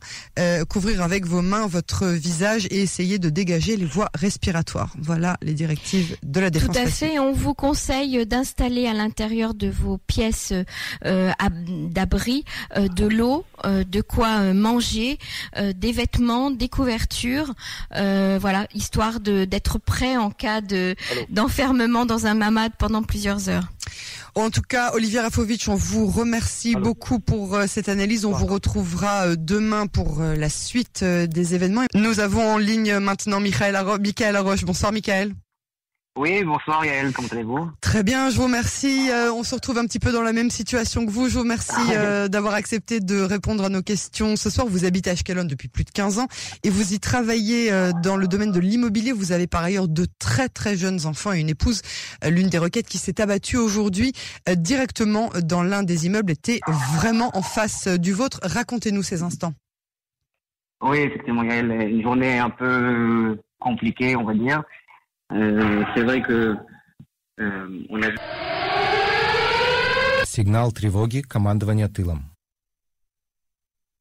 couvrir 0.69 1.03
avec 1.03 1.27
vos 1.27 1.43
mains 1.43 1.67
votre 1.67 2.07
visage 2.07 2.67
et 2.71 2.81
essayer 2.83 3.19
de 3.19 3.29
dégager 3.29 3.77
les 3.77 3.85
voies 3.85 4.11
respiratoires. 4.15 4.95
Voilà 4.99 5.37
les 5.43 5.55
directives 5.55 6.17
de 6.23 6.41
la 6.41 6.51
défense. 6.51 6.75
Tout 6.75 6.83
à 6.83 6.87
fait. 6.87 7.19
On 7.19 7.33
vous 7.33 7.55
conseille 7.55 8.27
d'installer 8.27 8.87
à 8.87 8.95
l'intérieur 8.95 9.55
de 9.55 9.69
vos 9.69 9.99
pièces 9.99 10.53
d'abri 11.05 12.45
de 12.77 13.07
l'eau, 13.07 13.45
de 13.65 14.01
quoi 14.01 14.53
manger, 14.53 15.19
euh, 15.57 15.73
des 15.73 15.93
vêtements, 15.93 16.51
des 16.51 16.69
couvertures, 16.69 17.55
euh, 17.95 18.39
voilà, 18.41 18.67
histoire 18.75 19.21
de 19.21 19.45
d'être 19.45 19.79
prêt 19.79 20.17
en 20.17 20.31
cas 20.31 20.61
de 20.61 20.95
d'enfermement 21.29 22.07
dans 22.07 22.27
un 22.27 22.35
mamad 22.35 22.73
pendant 22.79 23.03
plusieurs 23.03 23.49
heures. 23.49 23.69
En 24.35 24.51
tout 24.51 24.63
cas, 24.63 24.93
Olivier 24.95 25.21
Rafovitch, 25.21 25.69
on 25.69 25.75
vous 25.75 26.07
remercie 26.07 26.75
beaucoup 26.75 27.19
pour 27.19 27.55
euh, 27.55 27.67
cette 27.67 27.89
analyse. 27.89 28.25
On 28.25 28.33
vous 28.33 28.47
retrouvera 28.47 29.37
demain 29.37 29.87
pour 29.87 30.23
la 30.23 30.49
suite 30.49 31.05
des 31.05 31.55
événements. 31.55 31.83
Nous 31.95 32.21
avons 32.21 32.55
en 32.55 32.59
ligne 32.59 32.99
maintenant 32.99 33.41
Michael, 33.41 33.77
Arroche. 33.77 34.65
Bonsoir 34.65 34.93
Michael. 34.93 35.35
Oui, 36.15 36.45
bonsoir 36.45 36.85
Yael, 36.85 37.11
comment 37.15 37.29
allez-vous? 37.33 37.71
Très 37.81 38.03
bien, 38.03 38.29
je 38.29 38.37
vous 38.37 38.43
remercie. 38.43 39.11
Euh, 39.11 39.33
on 39.33 39.43
se 39.45 39.55
retrouve 39.55 39.79
un 39.79 39.87
petit 39.87 39.99
peu 39.99 40.13
dans 40.13 40.21
la 40.21 40.35
même 40.35 40.51
situation 40.51 41.07
que 41.07 41.11
vous. 41.11 41.29
Je 41.29 41.35
vous 41.35 41.41
remercie 41.41 41.73
ah, 41.89 41.93
euh, 41.93 42.29
d'avoir 42.29 42.53
accepté 42.53 43.01
de 43.01 43.23
répondre 43.23 43.65
à 43.65 43.71
nos 43.71 43.81
questions. 43.81 44.37
Ce 44.37 44.51
soir, 44.51 44.67
vous 44.69 44.85
habitez 44.85 45.09
à 45.09 45.15
Ashkelon 45.15 45.45
depuis 45.45 45.69
plus 45.69 45.85
de 45.85 45.91
15 45.91 46.19
ans 46.19 46.29
et 46.65 46.71
vous 46.71 46.93
y 46.93 47.01
travaillez 47.01 47.73
euh, 47.73 47.93
dans 48.03 48.19
le 48.19 48.29
domaine 48.29 48.53
de 48.53 48.61
l'immobilier. 48.61 49.13
Vous 49.13 49.33
avez 49.33 49.47
par 49.47 49.63
ailleurs 49.63 49.89
de 49.89 50.07
très 50.19 50.51
très 50.51 50.77
jeunes 50.77 51.07
enfants 51.07 51.33
et 51.33 51.41
une 51.41 51.49
épouse. 51.49 51.81
L'une 52.29 52.49
des 52.49 52.59
requêtes 52.59 52.89
qui 52.89 52.99
s'est 52.99 53.19
abattue 53.19 53.57
aujourd'hui 53.57 54.13
directement 54.55 55.31
dans 55.43 55.63
l'un 55.63 55.83
des 55.83 56.05
immeubles 56.05 56.33
était 56.33 56.61
vraiment 56.95 57.31
en 57.35 57.43
face 57.43 57.89
du 57.89 58.13
vôtre. 58.13 58.39
Racontez-nous 58.43 59.03
ces 59.03 59.23
instants. 59.23 59.55
Oui, 60.83 60.99
effectivement, 60.99 61.43
Yael, 61.43 61.71
une 61.71 62.03
journée 62.03 62.39
un 62.39 62.51
peu 62.51 63.39
compliquée, 63.59 64.15
on 64.17 64.25
va 64.25 64.35
dire. 64.35 64.63
Euh, 65.32 65.84
c'est 65.96 66.04
vrai 66.04 66.22
que 66.22 66.56
euh, 67.40 67.86
on 67.90 68.02
a 68.02 68.10
Сигнал 70.26 70.72
тревоги 70.72 71.22
командования 71.22 71.88
тылом. 71.88 72.24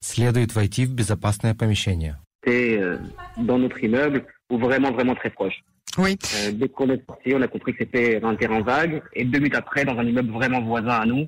Следует 0.01 0.53
войти 0.55 0.85
в 0.87 0.93
безопасное 0.93 1.55
помещение. 1.55 2.17
C'est 2.45 2.79
euh, 2.79 2.99
dans 3.39 3.59
notre 3.59 3.83
immeuble 3.83 4.27
ou 4.51 4.59
vraiment 4.59 4.93
vraiment 4.93 5.15
très 5.15 5.31
proche. 5.31 5.65
Oui. 5.99 6.19
Euh, 6.37 6.53
dès 6.53 6.69
qu'on 6.69 6.91
est 6.91 7.05
sorti, 7.07 7.35
on 7.35 7.43
a 7.43 7.49
compris 7.49 7.73
que 7.73 7.79
c'était 7.79 8.23
un 8.23 8.37
terrain 8.37 8.61
vague 8.61 9.03
et 9.15 9.25
deux 9.25 9.39
minutes 9.39 9.55
après, 9.55 9.85
dans 9.85 9.99
un 9.99 10.05
immeuble 10.05 10.31
vraiment 10.31 10.61
voisin 10.63 11.01
à 11.01 11.07
nous, 11.07 11.27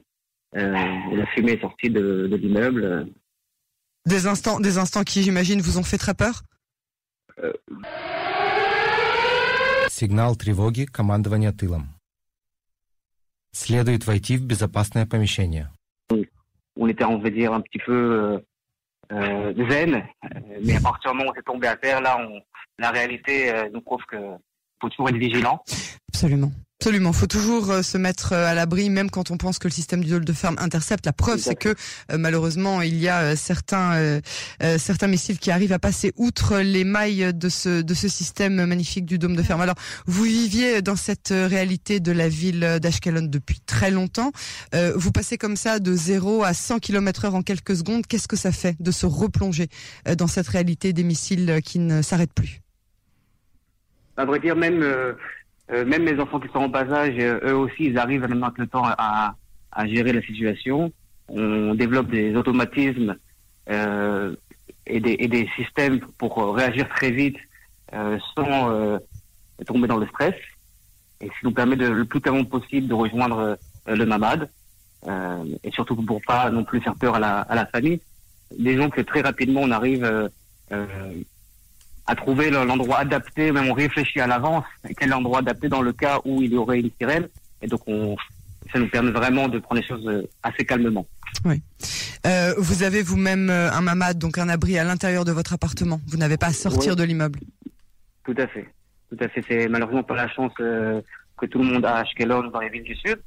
euh, 0.57 0.73
la 1.13 1.27
fumée 1.27 1.53
est 1.53 1.61
sortie 1.61 1.91
de, 1.91 2.29
de 2.31 2.37
l'immeuble. 2.37 3.09
Des 4.07 4.27
instants, 4.27 4.61
des 4.61 4.79
instants 4.79 5.05
qui, 5.05 5.23
j'imagine, 5.23 5.61
vous 5.61 5.79
ont 5.79 5.83
fait 5.83 5.99
très 5.99 6.15
peur. 6.15 6.43
Euh, 7.43 7.53
Сигнал 10.04 10.36
тревоги 10.36 10.84
командования 10.84 11.54
тылом. 11.54 11.88
Следует 13.54 14.06
войти 14.06 14.36
в 14.36 14.46
безопасное 14.46 15.06
помещение. 15.06 15.70
On 16.76 16.88
était, 16.90 17.06
on 17.06 17.20
va 17.20 17.30
dire, 17.30 17.54
un 17.54 17.62
petit 17.62 17.80
peu 17.86 18.44
euh, 19.14 19.70
zen, 19.70 20.04
mais 20.62 20.76
à 20.76 20.82
partir 20.82 21.12
du 21.12 21.18
moment 21.18 21.30
où 21.30 21.34
on 21.34 21.40
est 21.40 21.44
tombé 21.46 21.68
à 21.68 21.78
terre, 21.78 22.02
là, 22.02 22.18
on, 22.20 22.42
la 22.80 22.92
réalité 22.92 23.50
euh, 23.50 23.70
nous 23.74 23.80
prouve 23.80 24.02
que 24.06 24.18
faut 24.82 24.90
toujours 24.90 25.08
être 25.08 25.16
vigilant. 25.16 25.64
Absolument. 26.10 26.52
Absolument, 26.84 27.14
faut 27.14 27.28
toujours 27.28 27.72
euh, 27.72 27.82
se 27.82 27.98
mettre 27.98 28.34
euh, 28.34 28.46
à 28.46 28.54
l'abri, 28.54 28.90
même 28.90 29.10
quand 29.10 29.32
on 29.32 29.38
pense 29.38 29.58
que 29.58 29.70
le 29.70 29.72
système 29.72 30.04
du 30.04 30.10
dôle 30.10 30.26
de 30.26 30.34
ferme 30.34 30.58
intercepte. 30.60 31.06
La 31.06 31.14
preuve, 31.14 31.40
c'est 31.40 31.56
que 31.56 31.70
euh, 31.70 32.18
malheureusement, 32.18 32.82
il 32.82 32.98
y 32.98 33.08
a 33.08 33.38
certains 33.38 34.20
certains 34.78 35.08
missiles 35.08 35.40
qui 35.40 35.50
arrivent 35.50 35.72
à 35.72 35.80
passer 35.80 36.12
outre 36.18 36.60
les 36.60 36.84
mailles 36.84 37.34
de 37.34 37.48
ce 37.48 37.82
de 37.82 37.94
ce 37.94 38.10
système 38.10 38.66
magnifique 38.66 39.06
du 39.06 39.18
dôme 39.18 39.38
de 39.38 39.44
ferme. 39.44 39.62
Alors, 39.62 39.78
vous 40.08 40.24
viviez 40.24 40.82
dans 40.82 40.98
cette 40.98 41.30
réalité 41.30 42.02
de 42.02 42.12
la 42.12 42.28
ville 42.28 42.80
d'Ashkelon 42.82 43.28
depuis 43.30 43.62
très 43.66 43.90
longtemps. 43.90 44.34
vous 44.74 45.12
passez 45.14 45.38
comme 45.38 45.56
ça 45.56 45.80
de 45.80 45.96
0 45.96 46.44
à 46.44 46.54
100 46.54 46.80
km/h 46.80 47.30
en 47.30 47.44
quelques 47.44 47.78
secondes. 47.78 48.06
Qu'est-ce 48.06 48.28
que 48.28 48.36
ça 48.36 48.52
fait 48.52 48.76
de 48.82 48.92
se 48.92 49.06
replonger 49.06 49.70
dans 50.18 50.28
cette 50.28 50.50
réalité 50.50 50.92
des 50.92 51.04
missiles 51.04 51.62
qui 51.64 51.80
ne 51.80 52.02
s'arrêtent 52.02 52.34
plus? 52.34 52.60
À 54.16 54.26
vrai 54.26 54.40
dire, 54.40 54.56
même 54.56 54.84
euh, 54.84 55.14
même 55.70 56.04
mes 56.04 56.20
enfants 56.20 56.40
qui 56.40 56.50
sont 56.50 56.60
en 56.60 56.70
bas 56.70 56.92
âge, 56.92 57.16
euh, 57.18 57.40
eux 57.44 57.56
aussi, 57.56 57.86
ils 57.86 57.98
arrivent 57.98 58.22
maintenant 58.22 58.48
avec 58.48 58.60
le 58.60 58.68
temps 58.68 58.84
à, 58.86 59.36
à 59.72 59.88
gérer 59.88 60.14
la 60.14 60.22
situation. 60.22 60.92
On 61.28 61.74
développe 61.74 62.10
des 62.10 62.36
automatismes 62.36 63.16
euh, 63.70 64.36
et, 64.86 65.00
des, 65.00 65.16
et, 65.20 65.28
des, 65.28 65.48
systèmes 65.56 66.00
pour 66.18 66.56
réagir 66.56 66.88
très 66.90 67.12
vite 67.12 67.38
euh, 67.94 68.20
sans 68.36 68.72
euh, 68.72 68.98
tomber 69.66 69.88
dans 69.88 69.98
le 69.98 70.08
stress. 70.08 70.36
Et 71.22 71.28
ce 71.28 71.40
qui 71.40 71.46
nous 71.46 71.52
permet 71.52 71.76
de, 71.76 71.88
le 71.88 72.06
plus 72.06 72.20
calmement 72.20 72.44
possible 72.44 72.88
de 72.88 72.94
rejoindre 72.94 73.58
le 73.88 74.06
mamad. 74.06 74.50
et 75.64 75.72
surtout 75.72 75.96
pour 75.96 76.22
pas 76.22 76.50
non 76.50 76.64
plus 76.64 76.82
faire 76.82 76.96
peur 76.96 77.16
à 77.16 77.20
la, 77.20 77.42
à 77.42 77.56
la 77.56 77.66
famille. 77.66 78.02
Disons 78.58 78.90
que 78.90 79.02
très 79.02 79.22
rapidement, 79.22 79.62
on 79.62 79.72
arrive 79.72 80.30
à 82.06 82.16
trouver 82.16 82.50
l'endroit 82.50 83.00
adapté, 83.00 83.52
même 83.52 83.70
on 83.70 83.74
réfléchit 83.74 84.20
à 84.20 84.28
l'avance, 84.28 84.66
quel 84.98 85.08
est 85.08 85.12
l'endroit 85.12 85.40
adapté 85.40 85.70
dans 85.70 85.82
le 85.82 85.94
cas 85.94 86.20
où 86.26 86.42
il 86.42 86.54
y 86.54 86.58
aurait 86.58 86.80
une 86.80 86.92
sirène. 87.00 87.28
Et 87.62 87.68
donc, 87.68 87.82
on, 87.88 88.16
ça 88.72 88.80
nous 88.80 88.90
permet 88.90 89.12
vraiment 89.12 89.48
de 89.48 89.60
prendre 89.60 89.82
les 89.82 89.88
choses 89.88 90.06
euh, 90.08 90.28
assez 90.44 90.66
calmement. 90.66 91.06
Oui. 91.46 91.62
Euh, 92.26 92.54
vous 92.58 92.84
avez 92.84 93.02
vous-même 93.02 93.50
euh, 93.50 93.72
un 93.72 93.82
mamad, 93.82 94.18
donc 94.18 94.38
un 94.38 94.50
abri 94.50 94.78
à 94.78 94.84
l'intérieur 94.84 95.26
de 95.26 95.32
votre 95.32 95.54
appartement. 95.54 96.02
Vous 96.08 96.18
n'avez 96.18 96.38
pas 96.38 96.48
à 96.48 96.54
sortir 96.54 96.96
de 96.96 97.04
l'immeuble. 97.04 97.40
Tout 98.26 98.36
à 98.38 98.48
fait. 98.48 98.68
Tout 99.10 99.18
à 99.24 99.28
fait. 99.30 99.44
C'est 99.48 99.68
malheureusement 99.68 100.04
pas 100.04 100.16
la 100.16 100.30
chance 100.30 100.54
euh, 100.60 101.02
que 101.38 101.46
tout 101.46 101.60
le 101.60 101.66
monde 101.66 101.86
a 101.86 101.96
à 101.96 102.00
Ashkelon 102.02 102.50
dans 102.50 102.60
les 102.60 102.70
villes 102.70 102.84
du 102.84 102.96
sud. 102.96 103.20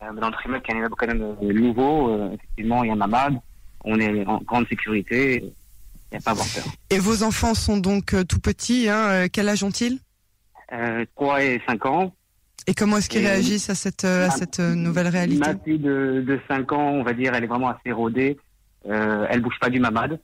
dans 0.00 0.12
notre 0.12 0.44
immeuble, 0.46 0.62
qui 0.62 0.70
est 0.70 0.74
un 0.74 0.78
immeuble 0.78 0.94
quand 0.96 1.06
même 1.06 1.34
nouveau, 1.40 2.32
effectivement, 2.34 2.84
il 2.84 2.88
y 2.88 2.90
a 2.90 2.94
un 2.94 2.96
mamad. 2.96 3.38
On 3.84 3.98
est 3.98 4.26
en 4.26 4.38
grande 4.42 4.68
sécurité 4.68 5.52
n'y 6.11 6.17
a 6.17 6.21
pas 6.21 6.31
à 6.31 6.33
avoir 6.33 6.47
peur. 6.47 6.63
Et 6.89 6.99
vos 6.99 7.23
enfants 7.23 7.53
sont 7.53 7.77
donc 7.77 8.13
euh, 8.13 8.23
tout 8.23 8.39
petits, 8.39 8.89
hein 8.89 9.09
euh, 9.09 9.27
quel 9.31 9.49
âge 9.49 9.63
ont-ils 9.63 9.99
euh, 10.73 11.05
3 11.15 11.43
et 11.43 11.61
5 11.67 11.85
ans. 11.85 12.13
Et 12.67 12.73
comment 12.73 12.97
est-ce 12.97 13.09
qu'ils 13.09 13.25
réagissent 13.25 13.69
à 13.69 13.75
cette, 13.75 14.05
euh, 14.05 14.27
à 14.27 14.31
cette 14.31 14.59
nouvelle 14.59 15.07
réalité 15.07 15.39
Ma 15.39 15.55
fille 15.55 15.77
de, 15.77 16.23
de 16.25 16.39
5 16.47 16.71
ans, 16.71 16.89
on 16.89 17.03
va 17.03 17.13
dire, 17.13 17.33
elle 17.35 17.43
est 17.43 17.47
vraiment 17.47 17.69
assez 17.69 17.91
rodée. 17.91 18.37
Euh, 18.87 19.27
elle 19.29 19.41
bouge 19.41 19.57
pas 19.61 19.69
du 19.69 19.79
mamad. 19.79 20.19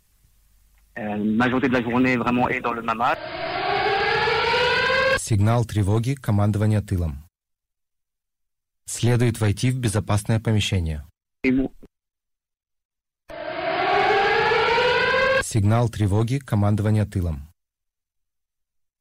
Euh, 0.97 1.17
majorité 1.17 1.67
de 1.69 1.73
la 1.73 1.83
journée 1.83 2.17
vraiment 2.17 2.49
est 2.49 2.61
dans 2.61 2.73
le 2.73 2.81
mamad. 2.81 3.17
Сигнал 5.17 5.65
тревоги 5.65 6.15
командования 6.15 6.81
тылом. 6.81 7.15
Следует 8.85 9.39
войти 9.39 9.71
в 9.71 9.77
безопасное 9.79 10.39
помещение. 10.39 11.03
Сигнал 15.55 15.89
тревоги 15.89 16.39
командования 16.39 17.05
тылом. 17.05 17.41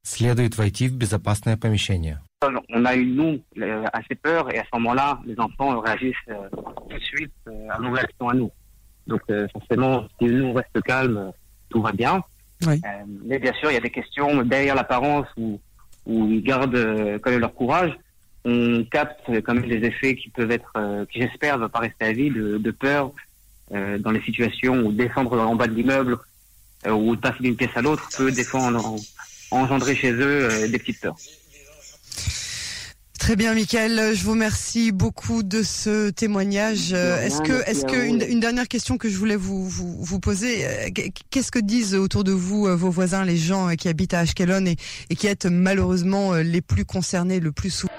Следует 0.02 0.56
войти 0.56 0.88
в 0.88 0.96
безопасное 0.96 1.56
помещение. 1.56 2.20
On 2.42 2.84
a 2.86 2.94
eu, 2.94 3.04
nous, 3.04 3.42
assez 3.92 4.14
peur, 4.14 4.50
et 4.54 4.58
à 4.58 4.64
ce 4.64 4.68
moment-là, 4.78 5.20
les 5.26 5.38
enfants 5.38 5.78
réagissent 5.80 6.14
euh, 6.30 6.48
tout 6.50 6.94
de 6.94 6.98
suite 7.00 7.32
euh, 7.48 7.68
à 7.70 7.78
nos 7.78 7.92
réactions 7.92 8.28
à 8.30 8.34
nous. 8.34 8.50
Donc, 9.06 9.20
euh, 9.28 9.46
forcément, 9.52 10.08
si 10.18 10.24
nous, 10.24 10.46
on 10.46 10.52
reste 10.54 10.80
calme, 10.82 11.32
tout 11.68 11.82
va 11.82 11.92
bien. 11.92 12.24
Oui. 12.66 12.80
Euh, 12.82 13.04
mais 13.26 13.38
bien 13.38 13.52
sûr, 13.54 13.70
il 13.70 13.74
y 13.74 13.76
a 13.76 13.80
des 13.80 13.90
questions 13.90 14.42
derrière 14.42 14.74
l'apparence 14.74 15.26
où, 15.36 15.60
où 16.06 16.30
ils 16.30 16.42
gardent 16.42 16.74
euh, 16.74 17.18
quand 17.18 17.30
même 17.30 17.40
leur 17.40 17.52
courage. 17.52 17.92
On 18.46 18.84
capte 18.90 19.30
quand 19.42 19.52
même 19.52 19.68
des 19.68 19.86
effets 19.86 20.16
qui 20.16 20.30
peuvent 20.30 20.50
être, 20.50 20.72
euh, 20.76 21.04
qui 21.04 21.20
j'espère 21.20 21.58
ne 21.58 21.64
vont 21.64 21.68
pas 21.68 21.80
rester 21.80 22.06
à 22.06 22.12
vie, 22.12 22.30
de, 22.30 22.56
de 22.56 22.70
peur 22.70 23.12
dans 24.00 24.10
les 24.10 24.20
situations 24.22 24.78
où 24.80 24.90
descendre 24.90 25.38
en 25.38 25.54
bas 25.54 25.68
de 25.68 25.74
l'immeuble 25.74 26.14
euh, 26.14 26.16
ou 26.86 27.16
de 27.16 27.20
passer 27.20 27.42
d'une 27.42 27.56
pièce 27.56 27.70
à 27.74 27.82
l'autre 27.82 28.08
peut 28.16 28.32
des 28.32 28.44
fois 28.44 28.72
engendrer 29.50 29.94
chez 29.94 30.12
eux 30.12 30.48
euh, 30.50 30.68
des 30.68 30.78
petites 30.78 31.00
peurs. 31.00 31.16
Très 33.18 33.36
bien, 33.36 33.52
Michael. 33.52 34.14
Je 34.14 34.24
vous 34.24 34.30
remercie 34.30 34.92
beaucoup 34.92 35.42
de 35.42 35.62
ce 35.62 36.08
témoignage. 36.08 36.94
Est-ce 36.94 37.42
que, 37.42 37.68
est-ce 37.68 37.84
que 37.84 38.06
une, 38.06 38.40
dernière 38.40 38.66
question 38.66 38.96
que 38.96 39.10
je 39.10 39.16
voulais 39.18 39.36
vous 39.36 39.68
vous, 39.68 40.02
vous 40.02 40.20
poser, 40.20 40.66
euh, 40.66 40.88
qu'est-ce 41.28 41.52
que 41.52 41.58
disent 41.58 41.94
autour 41.94 42.24
de 42.24 42.32
vous 42.32 42.64
vos 42.76 42.90
voisins, 42.90 43.24
les 43.24 43.36
gens 43.36 43.76
qui 43.76 43.88
habitent 43.88 44.14
à 44.14 44.20
Ashkelon 44.20 44.64
et, 44.64 44.76
et 45.10 45.16
qui 45.16 45.26
êtes 45.26 45.44
malheureusement 45.44 46.34
les 46.36 46.62
plus 46.62 46.86
concernés, 46.86 47.40
le 47.40 47.52
plus 47.52 47.70
souvent 47.70 47.92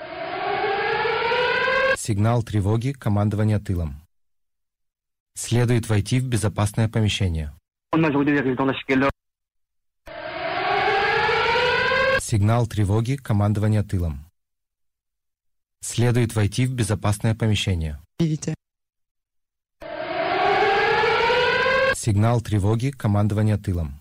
Сигнал 2.01 2.41
тревоги 2.41 2.93
командования 2.93 3.59
тылом. 3.59 3.93
Следует 5.35 5.87
войти 5.87 6.19
в 6.19 6.25
безопасное 6.25 6.87
помещение. 6.87 7.51
Majorité 7.94 8.32
des 8.32 8.40
résidents 8.40 8.66
d'Ashkelon. 8.66 9.08
Сигнал 12.20 12.66
тревоги 12.66 13.16
командования 13.16 13.82
тылом. 13.82 14.26
Следует 15.80 16.34
войти 16.34 16.66
в 16.66 16.74
безопасное 16.74 17.34
помещение. 17.34 18.00
Сигнал 21.94 22.40
тревоги 22.40 22.90
командования 22.90 23.56
тылом. 23.58 24.00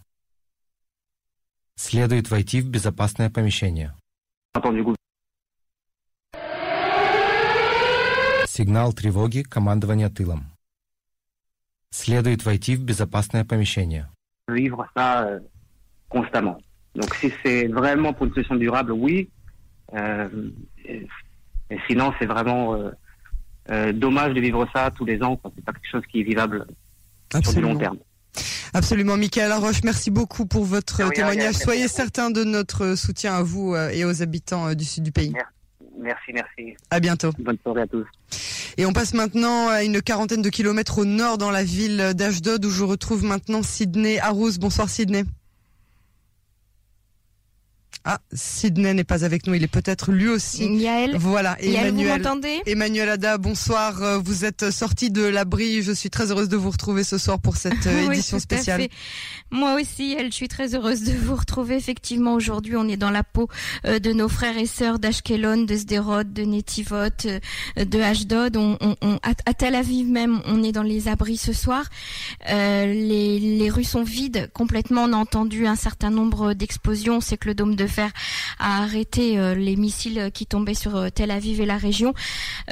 Следует 1.75 2.29
войти 2.31 2.61
в 2.61 2.69
безопасное 2.69 3.29
помещение. 3.29 3.93
Сигнал 8.47 8.93
тревоги 8.93 9.43
командования 9.43 10.09
тылом. 10.09 10.54
Следует 11.92 12.44
войти 12.44 12.76
в 12.76 12.82
безопасное 12.84 13.44
помещение. 13.44 14.08
Vivre 14.48 14.86
ça 14.96 15.22
euh, 15.22 15.40
constamment. 16.08 16.58
Donc 16.94 17.14
si 17.16 17.32
c'est 17.44 17.66
vraiment 17.68 18.12
pour 18.12 18.26
une 18.26 18.34
solution 18.34 18.56
durable, 18.56 18.92
oui. 18.92 19.30
Euh, 19.94 20.28
et, 20.84 21.06
et 21.70 21.78
sinon, 21.88 22.12
c'est 22.18 22.26
vraiment 22.26 22.74
euh, 22.74 22.90
euh, 23.70 23.92
dommage 23.92 24.34
de 24.34 24.40
vivre 24.40 24.66
ça 24.74 24.90
tous 24.90 25.04
les 25.04 25.22
ans. 25.22 25.40
C'est 25.56 25.64
pas 25.64 25.72
quelque 25.72 25.90
chose 25.90 26.02
qui 26.10 26.20
est 26.20 26.24
vivable 26.24 26.66
Absolument. 27.32 27.42
sur 27.42 27.54
du 27.54 27.60
long 27.60 27.78
terme. 27.78 27.98
Absolument, 28.72 29.16
Michael 29.16 29.48
Laroche, 29.48 29.82
merci 29.82 30.10
beaucoup 30.10 30.46
pour 30.46 30.64
votre 30.64 31.02
oui, 31.02 31.14
témoignage. 31.14 31.54
Soyez 31.56 31.88
certain 31.88 32.30
de 32.30 32.44
notre 32.44 32.94
soutien 32.96 33.34
à 33.34 33.42
vous 33.42 33.74
euh, 33.74 33.88
et 33.90 34.04
aux 34.04 34.22
habitants 34.22 34.68
euh, 34.68 34.74
du 34.74 34.84
sud 34.84 35.02
du 35.02 35.12
pays. 35.12 35.30
Merci, 35.30 35.48
merci. 35.99 36.75
À 36.89 36.99
bientôt. 36.99 37.31
Bonne 37.39 37.57
soirée 37.63 37.81
à 37.81 37.87
tous. 37.87 38.05
Et 38.77 38.85
on 38.85 38.93
passe 38.93 39.13
maintenant 39.13 39.69
à 39.69 39.83
une 39.83 40.01
quarantaine 40.01 40.41
de 40.41 40.49
kilomètres 40.49 40.99
au 40.99 41.05
nord 41.05 41.37
dans 41.37 41.51
la 41.51 41.63
ville 41.63 42.13
d'Ashdod 42.13 42.65
où 42.65 42.69
je 42.69 42.83
retrouve 42.83 43.23
maintenant 43.23 43.63
Sydney 43.63 44.19
Arous. 44.19 44.57
Bonsoir 44.59 44.89
Sydney. 44.89 45.23
Ah, 48.07 48.19
Sydney 48.31 48.93
n'est 48.93 49.03
pas 49.03 49.25
avec 49.25 49.47
nous. 49.47 49.55
Il 49.55 49.63
est 49.63 49.67
peut-être 49.67 50.11
lui 50.11 50.27
aussi. 50.27 50.71
Yael. 50.71 51.17
Voilà. 51.17 51.57
Yael, 51.59 51.87
Emmanuel. 51.87 52.11
Vous 52.11 52.17
m'entendez? 52.17 52.61
Emmanuel 52.67 53.09
Ada, 53.09 53.39
bonsoir. 53.39 54.01
Euh, 54.03 54.19
vous 54.19 54.45
êtes 54.45 54.69
sorti 54.69 55.09
de 55.09 55.23
l'abri. 55.23 55.81
Je 55.81 55.91
suis 55.91 56.11
très 56.11 56.31
heureuse 56.31 56.47
de 56.47 56.55
vous 56.55 56.69
retrouver 56.69 57.03
ce 57.03 57.17
soir 57.17 57.39
pour 57.39 57.57
cette 57.57 57.73
euh, 57.87 58.07
oui, 58.07 58.17
édition 58.17 58.37
spéciale. 58.37 58.87
Moi 59.49 59.81
aussi, 59.81 60.15
elle, 60.17 60.27
je 60.27 60.35
suis 60.35 60.47
très 60.47 60.75
heureuse 60.75 61.03
de 61.03 61.13
vous 61.13 61.35
retrouver. 61.35 61.75
Effectivement, 61.75 62.33
aujourd'hui, 62.33 62.75
on 62.75 62.87
est 62.87 62.97
dans 62.97 63.09
la 63.09 63.23
peau 63.23 63.49
euh, 63.85 63.97
de 63.97 64.13
nos 64.13 64.29
frères 64.29 64.57
et 64.57 64.67
sœurs 64.67 64.99
d'Ashkelon, 64.99 65.63
de 65.63 65.75
Sderot, 65.75 66.25
de 66.25 66.43
Netivot, 66.43 67.09
de 67.75 68.01
Ashdod. 68.01 68.55
On, 68.55 68.77
on, 68.81 68.95
on, 69.01 69.19
à 69.23 69.53
Tel 69.53 69.73
Aviv 69.73 70.07
même, 70.07 70.41
on 70.45 70.61
est 70.63 70.71
dans 70.71 70.83
les 70.83 71.07
abris 71.07 71.37
ce 71.37 71.53
soir. 71.53 71.85
Euh, 72.49 72.85
les, 72.85 73.39
les 73.39 73.69
rues 73.69 73.83
sont 73.83 74.03
vides 74.03 74.49
complètement. 74.53 75.05
On 75.05 75.13
a 75.13 75.17
entendu 75.17 75.65
un 75.65 75.75
certain 75.75 76.11
nombre 76.11 76.53
d'explosions. 76.53 77.19
C'est 77.19 77.37
que 77.37 77.47
le 77.47 77.55
dôme 77.55 77.75
de 77.75 77.87
fer 77.95 78.11
a 78.59 78.83
arrêté 78.83 79.37
euh, 79.37 79.55
les 79.55 79.75
missiles 79.75 80.29
qui 80.33 80.45
tombaient 80.45 80.73
sur 80.73 80.95
euh, 80.95 81.09
Tel 81.09 81.31
Aviv 81.31 81.61
et 81.61 81.65
la 81.65 81.77
région. 81.77 82.13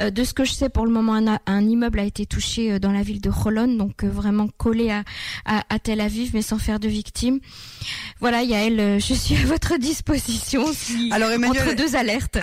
Euh, 0.00 0.10
de 0.10 0.24
ce 0.24 0.34
que 0.34 0.44
je 0.44 0.52
sais, 0.52 0.68
pour 0.68 0.84
le 0.86 0.92
moment, 0.92 1.14
un, 1.14 1.38
un 1.46 1.68
immeuble 1.68 1.98
a 2.00 2.04
été 2.04 2.26
touché 2.26 2.78
dans 2.78 2.92
la 2.92 3.02
ville 3.02 3.20
de 3.20 3.30
Holon, 3.30 3.74
donc 3.76 4.04
vraiment 4.04 4.48
collé 4.56 4.90
à, 4.90 5.02
à, 5.44 5.64
à, 5.68 5.78
Tel 5.78 6.00
Aviv, 6.00 6.30
mais 6.34 6.42
sans 6.42 6.58
faire 6.58 6.78
de 6.78 6.88
victimes. 6.88 7.40
Voilà, 8.20 8.42
Yael, 8.42 9.00
je 9.00 9.14
suis 9.14 9.36
à 9.36 9.46
votre 9.46 9.78
disposition 9.78 10.66
si, 10.72 11.10
Alors, 11.12 11.30
Emmanuel, 11.30 11.62
entre 11.62 11.76
deux 11.76 11.96
alertes. 11.96 12.38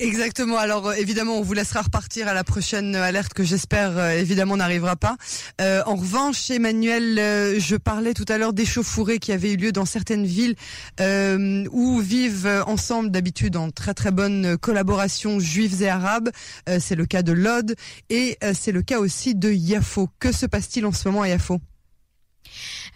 Exactement. 0.00 0.58
Alors 0.58 0.92
évidemment, 0.94 1.38
on 1.38 1.42
vous 1.42 1.54
laissera 1.54 1.82
repartir 1.82 2.28
à 2.28 2.34
la 2.34 2.44
prochaine 2.44 2.94
alerte 2.96 3.34
que 3.34 3.44
j'espère 3.44 3.98
évidemment 4.10 4.56
n'arrivera 4.56 4.96
pas. 4.96 5.16
Euh, 5.60 5.82
en 5.86 5.96
revanche, 5.96 6.50
Emmanuel, 6.50 7.16
je 7.58 7.76
parlais 7.76 8.14
tout 8.14 8.24
à 8.28 8.38
l'heure 8.38 8.52
d'échauffourées 8.52 9.18
qui 9.18 9.32
avaient 9.32 9.52
eu 9.52 9.56
lieu 9.56 9.72
dans 9.72 9.84
certaines 9.84 10.26
villes 10.26 10.54
euh, 11.00 11.64
où 11.70 12.00
vivent 12.00 12.23
vivent 12.28 12.64
ensemble 12.66 13.10
d'habitude 13.10 13.56
en 13.56 13.70
très 13.70 13.92
très 13.92 14.10
bonne 14.10 14.56
collaboration 14.56 15.40
juifs 15.40 15.80
et 15.82 15.88
arabes. 15.88 16.30
c'est 16.80 16.94
le 16.94 17.06
cas 17.06 17.22
de 17.22 17.32
Lod 17.32 17.74
et 18.08 18.38
c'est 18.54 18.72
le 18.72 18.82
cas 18.82 18.98
aussi 18.98 19.34
de 19.34 19.50
Yafo. 19.50 20.08
Que 20.18 20.32
se 20.32 20.46
passe-t-il 20.46 20.86
en 20.86 20.92
ce 20.92 21.08
moment 21.08 21.22
à 21.22 21.28
Yafo? 21.28 21.60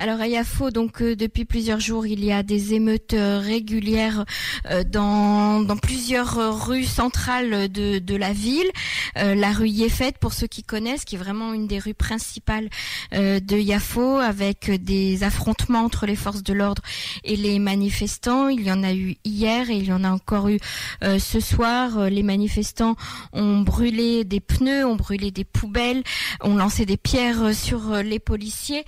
Alors 0.00 0.20
à 0.20 0.28
Yafo, 0.28 0.70
donc 0.70 1.02
euh, 1.02 1.16
depuis 1.16 1.44
plusieurs 1.44 1.80
jours, 1.80 2.06
il 2.06 2.24
y 2.24 2.30
a 2.30 2.44
des 2.44 2.74
émeutes 2.74 3.14
euh, 3.14 3.40
régulières 3.40 4.24
euh, 4.70 4.84
dans, 4.84 5.66
plusieurs 5.82 6.66
rues 6.66 6.84
centrales 6.84 7.68
de, 7.68 7.98
de 7.98 8.16
la 8.16 8.32
ville. 8.32 8.70
la 9.16 9.52
rue 9.52 9.68
Yefet, 9.68 10.12
pour 10.20 10.32
ceux 10.32 10.46
qui 10.46 10.62
connaissent, 10.62 11.04
qui 11.04 11.16
est 11.16 11.18
vraiment 11.18 11.52
une 11.52 11.66
des 11.66 11.78
rues 11.78 11.94
principales 11.94 12.68
de 13.12 13.56
Yafo, 13.56 14.18
avec 14.18 14.70
des 14.70 15.22
affrontements 15.22 15.84
entre 15.84 16.06
les 16.06 16.16
forces 16.16 16.42
de 16.42 16.52
l'ordre 16.52 16.82
et 17.24 17.36
les 17.36 17.58
manifestants. 17.58 18.48
Il 18.48 18.62
y 18.62 18.72
en 18.72 18.82
a 18.82 18.92
eu 18.92 19.16
hier 19.24 19.70
et 19.70 19.76
il 19.76 19.86
y 19.86 19.92
en 19.92 20.04
a 20.04 20.10
encore 20.10 20.48
eu 20.48 20.58
ce 21.02 21.40
soir. 21.40 22.10
Les 22.10 22.22
manifestants 22.22 22.96
ont 23.32 23.60
brûlé 23.60 24.24
des 24.24 24.40
pneus, 24.40 24.84
ont 24.84 24.96
brûlé 24.96 25.30
des 25.30 25.44
poubelles, 25.44 26.02
ont 26.42 26.56
lancé 26.56 26.86
des 26.86 26.96
pierres 26.96 27.54
sur 27.54 28.02
les 28.02 28.18
policiers 28.18 28.84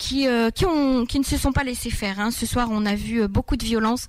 qui 0.00 0.26
euh, 0.26 0.50
qui, 0.50 1.18
ne 1.18 1.24
se 1.24 1.36
sont 1.36 1.52
pas 1.52 1.62
laissés 1.62 1.90
faire. 1.90 2.18
Hein. 2.18 2.30
Ce 2.30 2.46
soir, 2.46 2.68
on 2.72 2.86
a 2.86 2.94
vu 2.94 3.22
euh, 3.22 3.28
beaucoup 3.28 3.56
de 3.56 3.64
violence 3.64 4.08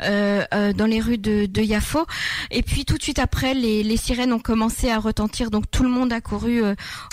euh, 0.00 0.44
dans 0.72 0.86
les 0.86 1.00
rues 1.00 1.18
de, 1.18 1.46
de, 1.46 1.60
Yafo. 1.60 2.06
Et 2.50 2.62
puis 2.62 2.84
tout 2.84 2.96
de 2.96 3.02
suite 3.02 3.18
après, 3.18 3.52
les, 3.52 3.96
sirènes 3.96 4.32
ont 4.32 4.38
commencé 4.38 4.88
à 4.88 4.98
retentir. 4.98 5.50
Donc 5.50 5.64
tout 5.70 5.82
le 5.82 5.88
monde 5.88 6.12
a 6.12 6.20
couru 6.20 6.62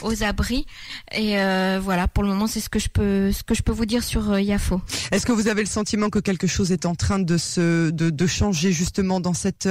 aux 0.03 0.23
abris. 0.23 0.65
Et 1.11 1.37
voilà, 1.81 2.07
pour 2.07 2.23
le 2.23 2.29
moment, 2.29 2.47
c'est 2.47 2.59
ce 2.59 2.69
que 2.69 2.79
je 2.79 2.89
peux 2.89 3.31
ce 3.31 3.43
que 3.43 3.55
je 3.55 3.63
peux 3.63 3.71
vous 3.71 3.85
dire 3.85 4.03
sur 4.03 4.39
Yafo. 4.39 4.81
Est-ce 5.11 5.25
que 5.25 5.31
vous 5.31 5.47
avez 5.47 5.61
le 5.61 5.67
sentiment 5.67 6.09
que 6.09 6.19
quelque 6.19 6.47
chose 6.47 6.71
est 6.71 6.85
en 6.85 6.95
train 6.95 7.19
de 7.19 7.37
se 7.37 7.89
de 7.89 8.27
changer 8.27 8.71
justement 8.71 9.19
dans 9.19 9.33
cette 9.33 9.67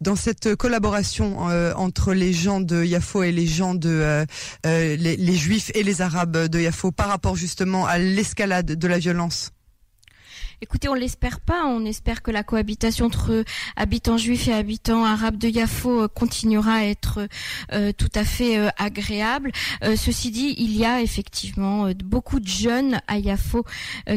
dans 0.00 0.16
cette 0.16 0.56
collaboration 0.56 1.46
entre 1.76 2.12
les 2.12 2.32
gens 2.32 2.60
de 2.60 2.84
Yafo 2.84 3.22
et 3.22 3.32
les 3.32 3.46
gens 3.46 3.74
de 3.74 4.26
les, 4.64 4.96
les 4.96 5.36
juifs 5.36 5.70
et 5.74 5.84
les 5.84 6.02
arabes 6.02 6.48
de 6.48 6.60
Yafo 6.60 6.90
par 6.90 7.08
rapport 7.08 7.36
justement 7.36 7.86
à 7.86 7.91
l'escalade 7.98 8.18
escalade 8.18 8.76
de 8.76 8.88
la 8.88 8.98
violence 8.98 9.50
Écoutez, 10.62 10.88
on 10.88 10.94
l'espère 10.94 11.40
pas. 11.40 11.66
On 11.66 11.84
espère 11.84 12.22
que 12.22 12.30
la 12.30 12.44
cohabitation 12.44 13.06
entre 13.06 13.42
habitants 13.74 14.16
juifs 14.16 14.46
et 14.46 14.52
habitants 14.52 15.04
arabes 15.04 15.36
de 15.36 15.48
Yafo 15.48 16.02
euh, 16.02 16.08
continuera 16.08 16.74
à 16.74 16.84
être 16.84 17.26
euh, 17.72 17.90
tout 17.90 18.10
à 18.14 18.22
fait 18.24 18.58
euh, 18.58 18.68
agréable. 18.78 19.50
ceci 19.96 20.30
dit, 20.30 20.54
il 20.58 20.76
y 20.76 20.84
a 20.84 21.02
effectivement 21.02 21.90
beaucoup 22.04 22.38
de 22.38 22.46
jeunes 22.46 23.00
à 23.08 23.18
Yafo 23.18 23.64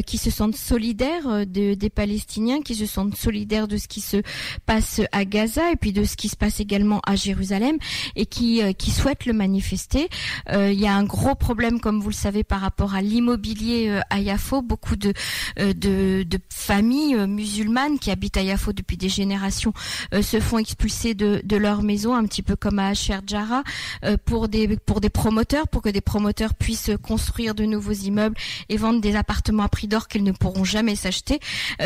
qui 0.06 0.18
se 0.18 0.30
sentent 0.30 0.54
solidaires 0.54 1.44
des 1.46 1.90
Palestiniens, 1.92 2.60
qui 2.62 2.76
se 2.76 2.86
sentent 2.86 3.16
solidaires 3.16 3.66
de 3.66 3.76
ce 3.76 3.88
qui 3.88 4.00
se 4.00 4.18
passe 4.66 5.00
à 5.10 5.24
Gaza 5.24 5.72
et 5.72 5.76
puis 5.76 5.92
de 5.92 6.04
ce 6.04 6.16
qui 6.16 6.28
se 6.28 6.36
passe 6.36 6.60
également 6.60 7.00
à 7.04 7.16
Jérusalem 7.16 7.76
et 8.14 8.26
qui 8.26 8.62
qui 8.74 8.90
souhaitent 8.92 9.26
le 9.26 9.32
manifester. 9.32 10.08
il 10.52 10.80
y 10.80 10.86
a 10.86 10.94
un 10.94 11.04
gros 11.04 11.34
problème, 11.34 11.80
comme 11.80 12.00
vous 12.00 12.10
le 12.10 12.14
savez, 12.14 12.44
par 12.44 12.60
rapport 12.60 12.94
à 12.94 13.02
l'immobilier 13.02 14.00
à 14.10 14.20
Yafo. 14.20 14.62
Beaucoup 14.62 14.96
de, 14.96 15.12
de 15.56 16.24
de 16.35 16.35
familles 16.48 17.14
euh, 17.14 17.26
musulmanes 17.26 17.98
qui 17.98 18.10
habitent 18.10 18.36
à 18.36 18.42
Yafo 18.42 18.72
depuis 18.72 18.96
des 18.96 19.08
générations 19.08 19.72
euh, 20.14 20.22
se 20.22 20.40
font 20.40 20.58
expulser 20.58 21.14
de, 21.14 21.56
leur 21.56 21.82
maison, 21.82 22.14
un 22.14 22.24
petit 22.24 22.42
peu 22.42 22.56
comme 22.56 22.78
à 22.78 22.88
Asher 22.88 23.18
Jara, 23.26 23.62
euh, 24.04 24.16
pour 24.24 24.48
des 24.48 24.76
pour 24.76 25.00
des 25.00 25.10
promoteurs, 25.10 25.68
pour 25.68 25.82
que 25.82 25.88
des 25.88 26.00
promoteurs 26.00 26.54
puissent 26.54 26.90
construire 27.02 27.54
de 27.54 27.64
nouveaux 27.64 27.92
immeubles 27.92 28.36
et 28.68 28.76
vendre 28.76 29.00
des 29.00 29.16
appartements 29.16 29.62
à 29.62 29.68
prix 29.68 29.88
d'or 29.88 30.08
qu'ils 30.08 30.24
ne 30.24 30.32
pourront 30.32 30.64
jamais 30.64 30.96
s'acheter. 30.96 31.40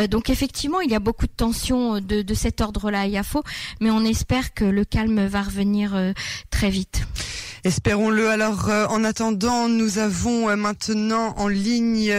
donc 0.08 0.30
effectivement, 0.30 0.80
il 0.80 0.90
y 0.90 0.94
a 0.94 0.98
beaucoup 0.98 1.26
de 1.26 1.32
tensions 1.32 2.00
de, 2.00 2.22
de 2.22 2.34
cet 2.34 2.60
ordre-là 2.60 3.02
à 3.02 3.06
Yafo, 3.06 3.42
mais 3.80 3.90
on 3.90 4.04
espère 4.04 4.54
que 4.54 4.64
le 4.64 4.84
calme 4.84 5.26
va 5.26 5.42
revenir 5.42 5.94
très 6.50 6.70
vite. 6.70 7.06
Espérons-le. 7.64 8.28
Alors, 8.28 8.68
en 8.90 9.04
attendant, 9.04 9.68
nous 9.68 9.98
avons 9.98 10.56
maintenant 10.56 11.34
en 11.36 11.48
ligne 11.48 12.12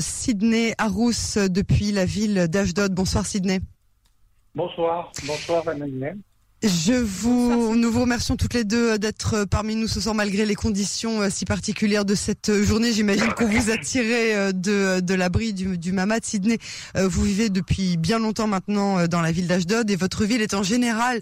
Sydney 0.00 0.74
Arous 0.78 1.36
depuis 1.48 1.66
depuis 1.66 1.92
la 1.92 2.04
ville 2.04 2.46
d'Ashdod. 2.48 2.94
Bonsoir 2.94 3.26
Sydney. 3.26 3.60
Bonsoir, 4.54 5.12
bonsoir 5.26 5.68
Emmanuel. 5.68 6.16
Je 6.66 6.94
vous, 6.94 7.76
nous 7.76 7.92
vous 7.92 8.00
remercions 8.00 8.36
toutes 8.36 8.54
les 8.54 8.64
deux 8.64 8.92
euh, 8.92 8.98
d'être 8.98 9.34
euh, 9.34 9.46
parmi 9.46 9.76
nous 9.76 9.86
ce 9.86 10.00
soir 10.00 10.14
malgré 10.14 10.44
les 10.44 10.54
conditions 10.54 11.20
euh, 11.20 11.28
si 11.30 11.44
particulières 11.44 12.04
de 12.04 12.14
cette 12.14 12.52
journée. 12.62 12.92
J'imagine 12.92 13.32
qu'on 13.34 13.46
vous 13.46 13.70
a 13.70 13.76
tiré 13.76 14.52
de, 14.52 15.00
de 15.00 15.14
l'abri 15.14 15.52
du, 15.52 15.78
du 15.78 15.92
Mamad. 15.92 16.24
Sydney, 16.24 16.58
vous 16.96 17.22
vivez 17.22 17.50
depuis 17.50 17.96
bien 17.96 18.18
longtemps 18.18 18.46
maintenant 18.46 19.06
dans 19.06 19.20
la 19.20 19.32
ville 19.32 19.46
d'Ashdod 19.46 19.90
et 19.90 19.96
votre 19.96 20.24
ville 20.24 20.40
est 20.40 20.54
en 20.54 20.62
général 20.62 21.20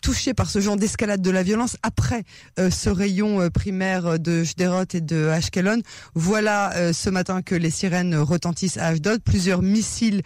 touchée 0.00 0.34
par 0.34 0.50
ce 0.50 0.60
genre 0.60 0.76
d'escalade 0.76 1.22
de 1.22 1.30
la 1.30 1.42
violence 1.42 1.76
après 1.82 2.24
ce 2.58 2.90
rayon 2.90 3.48
primaire 3.50 4.18
de 4.18 4.44
Jderot 4.44 4.84
et 4.92 5.00
de 5.00 5.28
Ashkelon. 5.28 5.80
Voilà 6.14 6.92
ce 6.92 7.10
matin 7.10 7.42
que 7.42 7.54
les 7.54 7.70
sirènes 7.70 8.16
retentissent 8.16 8.76
à 8.76 8.88
Ashdod. 8.88 9.22
Plusieurs 9.24 9.62
missiles 9.62 10.22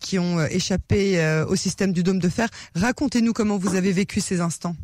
qui 0.00 0.18
ont 0.18 0.44
échappé 0.46 1.44
au 1.48 1.56
système 1.56 1.92
du 1.92 2.02
dôme 2.02 2.18
de 2.18 2.28
fer. 2.28 2.48
Racontez-nous 2.74 3.32
comment 3.32 3.56
vous 3.56 3.68
vous 3.68 3.76
avez 3.78 3.92
vécu 3.92 4.20
ces 4.20 4.40
instants 4.40 4.76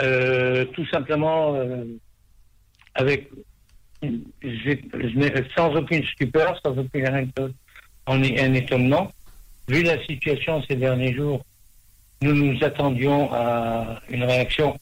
euh, 0.00 0.64
Tout 0.66 0.86
simplement 0.86 1.54
euh, 1.54 1.84
avec 2.94 3.30
sans 5.56 5.74
aucune 5.74 6.04
stupeur, 6.04 6.60
sans 6.64 6.76
aucune 6.78 7.06
en 8.06 8.22
un 8.22 8.54
étonnement. 8.54 9.10
Vu 9.68 9.82
la 9.82 10.04
situation 10.04 10.62
ces 10.68 10.76
derniers 10.76 11.14
jours, 11.14 11.42
nous 12.22 12.32
nous 12.32 12.62
attendions 12.62 13.32
à 13.32 14.00
une 14.08 14.22
réaction, 14.22 14.78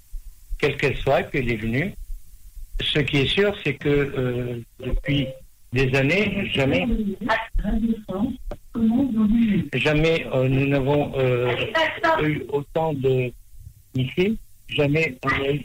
quelle 0.59 0.77
qu'elle 0.77 0.97
soit, 0.99 1.21
et 1.21 1.25
puis 1.25 1.39
elle 1.39 1.53
est 1.53 1.57
venue. 1.57 1.95
Ce 2.81 2.99
qui 2.99 3.19
est 3.19 3.29
sûr, 3.29 3.57
c'est 3.65 3.75
que 3.75 3.89
euh, 3.89 4.61
depuis 4.81 5.29
des 5.75 5.95
années, 5.97 6.49
jamais 6.53 6.87
Jamais 9.75 10.27
euh, 10.33 10.49
nous 10.49 10.67
n'avons 10.67 11.13
euh, 11.17 11.55
eu 12.23 12.43
autant 12.49 12.95
de 12.95 13.33
missiles. 13.95 14.37
Jamais 14.69 15.19
on 15.25 15.29
a 15.29 15.51
eu. 15.51 15.65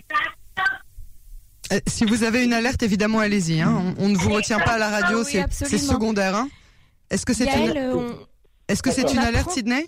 Euh, 1.71 1.79
si 1.87 2.05
vous 2.05 2.23
avez 2.23 2.43
une 2.43 2.53
alerte, 2.53 2.83
évidemment, 2.83 3.19
allez-y. 3.19 3.61
Hein. 3.61 3.95
On, 3.97 4.09
ne 4.09 4.17
vous 4.17 4.31
retient 4.31 4.59
pas 4.59 4.73
à 4.73 4.77
la 4.77 4.89
radio, 4.89 5.21
ah 5.21 5.45
c'est 5.49 5.77
secondaire. 5.77 6.35
Hein. 6.35 6.49
Est-ce 7.09 7.25
que 7.25 7.33
c'est 7.33 7.45
une, 7.45 8.15
est-ce 8.67 8.83
que 8.83 8.91
c'est 8.91 9.11
une 9.11 9.19
alerte, 9.19 9.51
Sydney? 9.51 9.87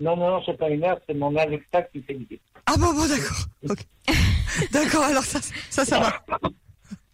Non, 0.00 0.16
non, 0.16 0.30
non, 0.30 0.42
c'est 0.44 0.58
pas 0.58 0.68
une 0.68 0.84
alerte, 0.84 1.02
c'est 1.08 1.14
mon 1.14 1.34
Alexa 1.36 1.82
qui 1.82 2.02
fait 2.02 2.14
l'idée. 2.14 2.40
Ah 2.66 2.74
bon, 2.76 2.92
bon, 2.92 3.06
d'accord. 3.06 3.46
d'accord, 4.72 5.04
alors 5.04 5.24
ça, 5.24 5.40
ça, 5.70 5.84
ça 5.84 6.00
va. 6.00 6.22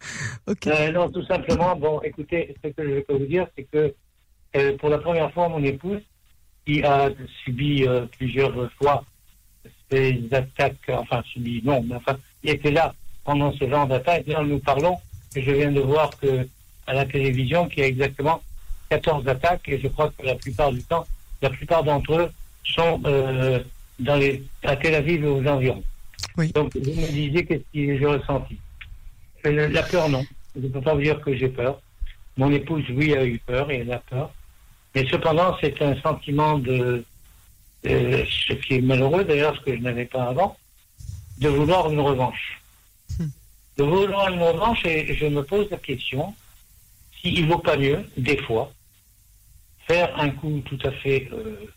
non, 0.93 1.09
tout 1.09 1.25
simplement, 1.25 1.75
bon, 1.75 2.01
écoutez, 2.01 2.55
ce 2.63 2.69
que 2.69 2.95
je 2.95 2.99
peux 3.01 3.17
vous 3.17 3.25
dire, 3.25 3.47
c'est 3.55 3.63
que 3.63 3.93
euh, 4.55 4.77
pour 4.77 4.89
la 4.89 4.97
première 4.97 5.31
fois, 5.31 5.47
mon 5.49 5.63
épouse, 5.63 6.01
qui 6.65 6.83
a 6.83 7.09
subi 7.43 7.85
euh, 7.87 8.05
plusieurs 8.17 8.71
fois 8.73 9.03
ces 9.89 10.23
attaques, 10.31 10.89
enfin 10.89 11.21
subi, 11.25 11.61
non, 11.63 11.83
mais 11.83 11.95
enfin, 11.95 12.17
il 12.43 12.51
était 12.51 12.71
là 12.71 12.93
pendant 13.23 13.51
ce 13.53 13.69
genre 13.69 13.87
d'attaque. 13.87 14.25
Là, 14.27 14.41
nous 14.43 14.59
parlons, 14.59 14.97
et 15.35 15.41
je 15.41 15.51
viens 15.51 15.71
de 15.71 15.81
voir 15.81 16.09
que 16.17 16.47
à 16.87 16.93
la 16.93 17.05
télévision 17.05 17.67
qu'il 17.67 17.79
y 17.79 17.83
a 17.83 17.87
exactement 17.87 18.41
14 18.89 19.27
attaques, 19.27 19.67
et 19.67 19.79
je 19.79 19.87
crois 19.87 20.11
que 20.17 20.25
la 20.25 20.35
plupart 20.35 20.71
du 20.71 20.83
temps, 20.83 21.05
la 21.41 21.49
plupart 21.49 21.83
d'entre 21.83 22.13
eux 22.13 22.31
sont 22.63 23.01
euh, 23.05 23.59
dans 23.99 24.15
les, 24.15 24.43
à 24.63 24.75
Tel 24.75 24.95
Aviv 24.95 25.23
et 25.23 25.27
aux 25.27 25.45
environs. 25.45 25.83
Oui. 26.37 26.51
Donc, 26.51 26.75
vous 26.75 26.79
me 26.79 27.07
disiez 27.07 27.45
qu'est-ce 27.45 27.59
que 27.59 27.97
j'ai 27.97 28.05
ressenti. 28.05 28.57
La 29.43 29.83
peur, 29.83 30.09
non. 30.09 30.23
Je 30.55 30.61
ne 30.61 30.67
peux 30.67 30.81
pas 30.81 30.93
vous 30.93 31.01
dire 31.01 31.19
que 31.21 31.35
j'ai 31.35 31.49
peur. 31.49 31.81
Mon 32.37 32.51
épouse, 32.51 32.83
oui, 32.91 33.15
a 33.15 33.25
eu 33.25 33.39
peur 33.39 33.69
et 33.71 33.79
elle 33.79 33.91
a 33.91 33.99
peur. 33.99 34.31
Mais 34.93 35.07
cependant, 35.07 35.57
c'est 35.61 35.81
un 35.81 35.99
sentiment 36.01 36.59
de, 36.59 37.03
ce 37.83 38.53
qui 38.53 38.75
est 38.75 38.81
malheureux 38.81 39.23
d'ailleurs, 39.23 39.55
ce 39.55 39.61
que 39.61 39.75
je 39.75 39.81
n'avais 39.81 40.05
pas 40.05 40.25
avant, 40.25 40.57
de 41.39 41.49
vouloir 41.49 41.91
une 41.91 41.99
revanche. 41.99 42.61
Hmm. 43.17 43.27
De 43.77 43.83
vouloir 43.83 44.31
une 44.31 44.41
revanche, 44.41 44.85
et 44.85 45.13
je 45.15 45.25
me 45.25 45.43
pose 45.43 45.69
la 45.71 45.77
question 45.77 46.33
s'il 47.19 47.45
ne 47.45 47.51
vaut 47.51 47.59
pas 47.59 47.77
mieux, 47.77 48.05
des 48.17 48.37
fois, 48.37 48.71
faire 49.87 50.17
un 50.19 50.29
coup 50.29 50.61
tout 50.65 50.79
à 50.83 50.91
fait, 50.91 51.29
euh, 51.31 51.67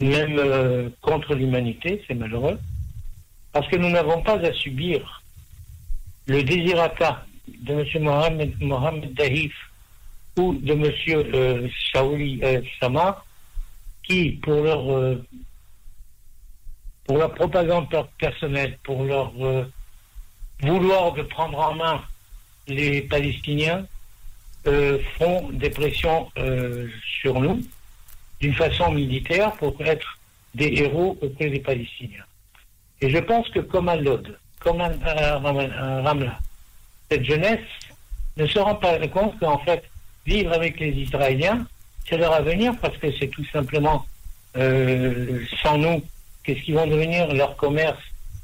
même 0.00 0.38
euh, 0.38 0.88
contre 1.00 1.34
l'humanité, 1.34 2.02
c'est 2.06 2.14
malheureux, 2.14 2.58
parce 3.52 3.68
que 3.68 3.76
nous 3.76 3.90
n'avons 3.90 4.22
pas 4.22 4.38
à 4.38 4.52
subir 4.52 5.17
le 6.28 6.42
désirata 6.42 7.24
de 7.48 7.72
M. 7.72 8.02
Mohamed, 8.60 9.14
Dahif 9.14 9.54
de 10.36 10.72
M. 10.72 10.92
Euh, 11.08 11.68
Shaouli 11.92 12.40
euh, 12.44 12.60
Samar, 12.78 13.26
qui, 14.04 14.32
pour 14.42 14.62
leur, 14.62 14.92
euh, 14.92 15.24
pour 17.04 17.34
propagande 17.34 17.88
personnelle, 18.18 18.78
pour 18.84 19.04
leur 19.04 19.32
euh, 19.40 19.64
vouloir 20.60 21.12
de 21.14 21.22
prendre 21.22 21.58
en 21.58 21.74
main 21.74 22.04
les 22.68 23.02
Palestiniens, 23.02 23.86
font 25.16 25.48
des 25.50 25.70
pressions 25.70 26.30
sur 27.22 27.40
nous 27.40 27.62
d'une 28.38 28.52
façon 28.52 28.92
militaire 28.92 29.52
pour 29.52 29.74
être 29.80 30.18
des 30.54 30.82
héros 30.82 31.16
auprès 31.22 31.48
des 31.48 31.60
Palestiniens. 31.60 32.26
Et 33.00 33.08
je 33.08 33.16
pense 33.16 33.48
que 33.48 33.60
comme 33.60 33.88
à 33.88 33.96
Lod, 33.96 34.38
comme 34.60 34.80
à, 34.80 35.38
Ramla, 35.38 36.38
cette 37.10 37.24
jeunesse 37.24 37.60
ne 38.36 38.46
se 38.46 38.58
rend 38.58 38.74
pas 38.74 38.98
compte 39.08 39.38
qu'en 39.38 39.58
fait, 39.58 39.84
vivre 40.26 40.52
avec 40.52 40.78
les 40.80 40.90
Israéliens, 40.90 41.66
c'est 42.08 42.18
leur 42.18 42.32
avenir 42.32 42.74
parce 42.80 42.96
que 42.96 43.08
c'est 43.18 43.28
tout 43.28 43.44
simplement 43.52 44.06
euh, 44.56 45.44
sans 45.62 45.78
nous, 45.78 46.02
qu'est-ce 46.42 46.60
qu'ils 46.60 46.74
vont 46.74 46.86
devenir, 46.86 47.32
leur 47.34 47.56
commerce, 47.56 47.98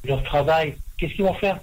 leur 0.04 0.22
travail, 0.22 0.76
qu'est-ce 0.98 1.14
qu'ils 1.14 1.24
vont 1.24 1.34
faire? 1.34 1.58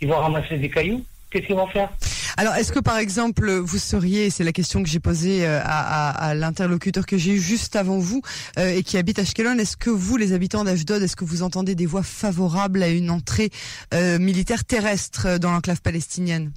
Ils 0.00 0.08
vont 0.08 0.18
ramasser 0.18 0.56
des 0.58 0.70
cailloux? 0.70 1.04
Qu'est-ce 1.30 1.46
qu'ils 1.46 1.56
vont 1.56 1.66
faire? 1.68 1.90
Alors, 2.36 2.54
est-ce 2.54 2.72
que 2.72 2.80
par 2.80 2.98
exemple, 2.98 3.50
vous 3.50 3.78
seriez, 3.78 4.30
c'est 4.30 4.44
la 4.44 4.52
question 4.52 4.82
que 4.82 4.88
j'ai 4.88 5.00
posée 5.00 5.46
euh, 5.46 5.60
à, 5.64 6.34
l'interlocuteur 6.34 7.06
que 7.06 7.16
j'ai 7.16 7.32
eu 7.32 7.38
juste 7.38 7.76
avant 7.76 7.98
vous 7.98 8.22
euh, 8.58 8.70
et 8.70 8.82
qui 8.82 8.96
habite 8.96 9.18
Ashkelon, 9.18 9.58
est-ce 9.58 9.76
que 9.76 9.90
vous, 9.90 10.16
les 10.16 10.32
habitants 10.32 10.64
d'Ashdod, 10.64 11.02
est-ce 11.02 11.16
que 11.16 11.24
vous 11.24 11.42
entendez 11.42 11.74
des 11.74 11.86
voix 11.86 12.02
favorables 12.02 12.82
à 12.82 12.88
une 12.88 13.10
entrée 13.10 13.50
euh, 13.94 14.18
militaire 14.18 14.64
terrestre 14.64 15.38
dans 15.38 15.50
l'enclave 15.50 15.82
palestinienne? 15.82 16.52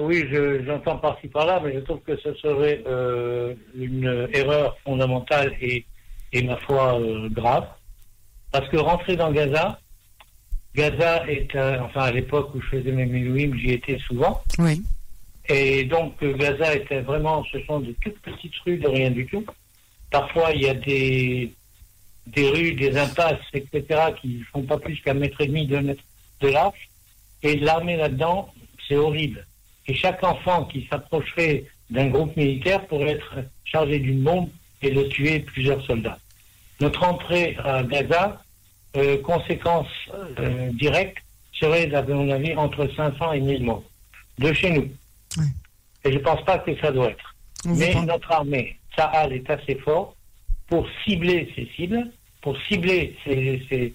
Oui, 0.00 0.28
j'entends 0.64 0.98
par-ci 0.98 1.26
par-là, 1.26 1.60
mais 1.64 1.74
je 1.74 1.80
trouve 1.80 1.98
que 2.06 2.16
ce 2.18 2.32
serait 2.34 2.84
une 3.74 4.28
erreur 4.32 4.76
fondamentale 4.84 5.56
et, 5.60 5.84
et 6.32 6.44
ma 6.44 6.56
foi 6.58 7.00
grave. 7.30 7.66
Parce 8.52 8.68
que 8.68 8.76
rentrer 8.76 9.16
dans 9.16 9.32
Gaza, 9.32 9.80
Gaza 10.74 11.28
est, 11.28 11.56
enfin 11.56 12.02
à 12.02 12.12
l'époque 12.12 12.54
où 12.54 12.60
je 12.60 12.66
faisais 12.68 12.92
mes 12.92 13.06
milouim, 13.06 13.56
j'y 13.58 13.72
étais 13.72 13.98
souvent. 13.98 14.42
Oui. 14.58 14.82
Et 15.48 15.84
donc 15.84 16.14
euh, 16.22 16.34
Gaza 16.34 16.74
était 16.74 17.00
vraiment, 17.00 17.44
ce 17.50 17.60
sont 17.64 17.80
de 17.80 17.94
toutes 18.00 18.18
petites 18.20 18.56
rues 18.64 18.78
de 18.78 18.86
rien 18.86 19.10
du 19.10 19.26
tout. 19.26 19.44
Parfois 20.10 20.52
il 20.52 20.62
y 20.62 20.68
a 20.68 20.74
des, 20.74 21.52
des 22.26 22.48
rues, 22.50 22.74
des 22.74 22.96
impasses, 22.96 23.40
etc. 23.52 23.84
qui 24.20 24.42
font 24.52 24.62
pas 24.62 24.78
plus 24.78 25.00
qu'un 25.00 25.14
mètre 25.14 25.40
et 25.40 25.46
demi, 25.48 25.66
deux 25.66 25.80
mètres 25.80 26.04
de 26.40 26.48
large. 26.48 26.88
Et 27.42 27.56
l'armée 27.56 27.96
là-dedans, 27.96 28.52
c'est 28.86 28.96
horrible. 28.96 29.46
Et 29.86 29.94
chaque 29.94 30.22
enfant 30.22 30.66
qui 30.66 30.86
s'approcherait 30.88 31.64
d'un 31.90 32.08
groupe 32.08 32.36
militaire 32.36 32.86
pourrait 32.86 33.12
être 33.12 33.38
chargé 33.64 33.98
d'une 33.98 34.22
bombe 34.22 34.48
et 34.82 34.90
de 34.90 35.02
tuer 35.04 35.40
plusieurs 35.40 35.84
soldats. 35.84 36.18
Notre 36.80 37.02
entrée 37.02 37.56
à 37.64 37.82
Gaza, 37.82 38.42
euh, 38.96 39.22
conséquences 39.22 39.86
euh, 40.38 40.70
directes 40.72 41.18
seraient, 41.52 41.94
à 41.94 42.02
mon 42.02 42.28
avis, 42.30 42.54
entre 42.56 42.88
500 42.96 43.32
et 43.32 43.40
1000 43.40 43.64
morts 43.64 43.84
de 44.38 44.52
chez 44.52 44.70
nous. 44.70 44.88
Et 46.04 46.12
je 46.12 46.18
ne 46.18 46.22
pense 46.22 46.44
pas 46.44 46.58
que 46.58 46.76
ça 46.78 46.90
doit 46.90 47.10
être. 47.10 47.34
Mais 47.66 47.94
notre 48.04 48.32
armée, 48.32 48.78
Sahel, 48.96 49.34
est 49.34 49.50
assez 49.50 49.76
fort 49.76 50.16
pour 50.66 50.86
cibler 51.04 51.52
ses 51.54 51.68
cibles, 51.76 52.10
pour 52.40 52.56
cibler 52.62 53.16
ses, 53.24 53.94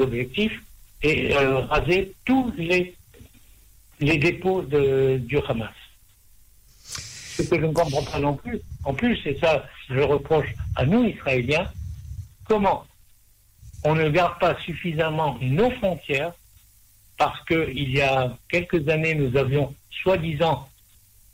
objectifs 0.00 0.62
et 1.02 1.34
euh, 1.34 1.60
raser 1.60 2.12
tous 2.24 2.52
les, 2.56 2.94
les 4.00 4.18
dépôts 4.18 4.62
de, 4.62 5.18
du 5.18 5.38
Hamas. 5.48 5.70
Ce 6.78 7.42
que 7.42 7.60
je 7.60 7.66
ne 7.66 7.72
comprends 7.72 8.02
pas 8.02 8.18
non 8.18 8.34
plus, 8.34 8.60
en 8.84 8.94
plus, 8.94 9.18
et 9.26 9.38
ça 9.40 9.64
je 9.88 10.00
reproche 10.00 10.54
à 10.76 10.86
nous, 10.86 11.04
Israéliens, 11.04 11.70
comment 12.48 12.84
on 13.84 13.94
ne 13.94 14.08
garde 14.08 14.38
pas 14.38 14.56
suffisamment 14.64 15.38
nos 15.40 15.70
frontières 15.70 16.32
parce 17.16 17.42
qu'il 17.44 17.90
y 17.90 18.00
a 18.00 18.36
quelques 18.48 18.88
années, 18.88 19.14
nous 19.14 19.36
avions 19.36 19.74
soi-disant 20.02 20.68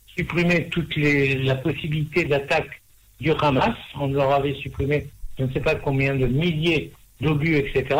supprimé 0.07 0.69
toute 0.69 0.95
la 0.97 1.55
possibilité 1.55 2.25
d'attaque 2.25 2.83
du 3.21 3.33
Hamas. 3.33 3.77
On 3.99 4.09
leur 4.09 4.33
avait 4.33 4.55
supprimé 4.55 5.09
je 5.41 5.47
ne 5.47 5.53
sais 5.53 5.61
pas 5.61 5.75
combien 5.75 6.15
de 6.15 6.27
milliers 6.27 6.93
d'obus, 7.21 7.57
etc. 7.57 7.99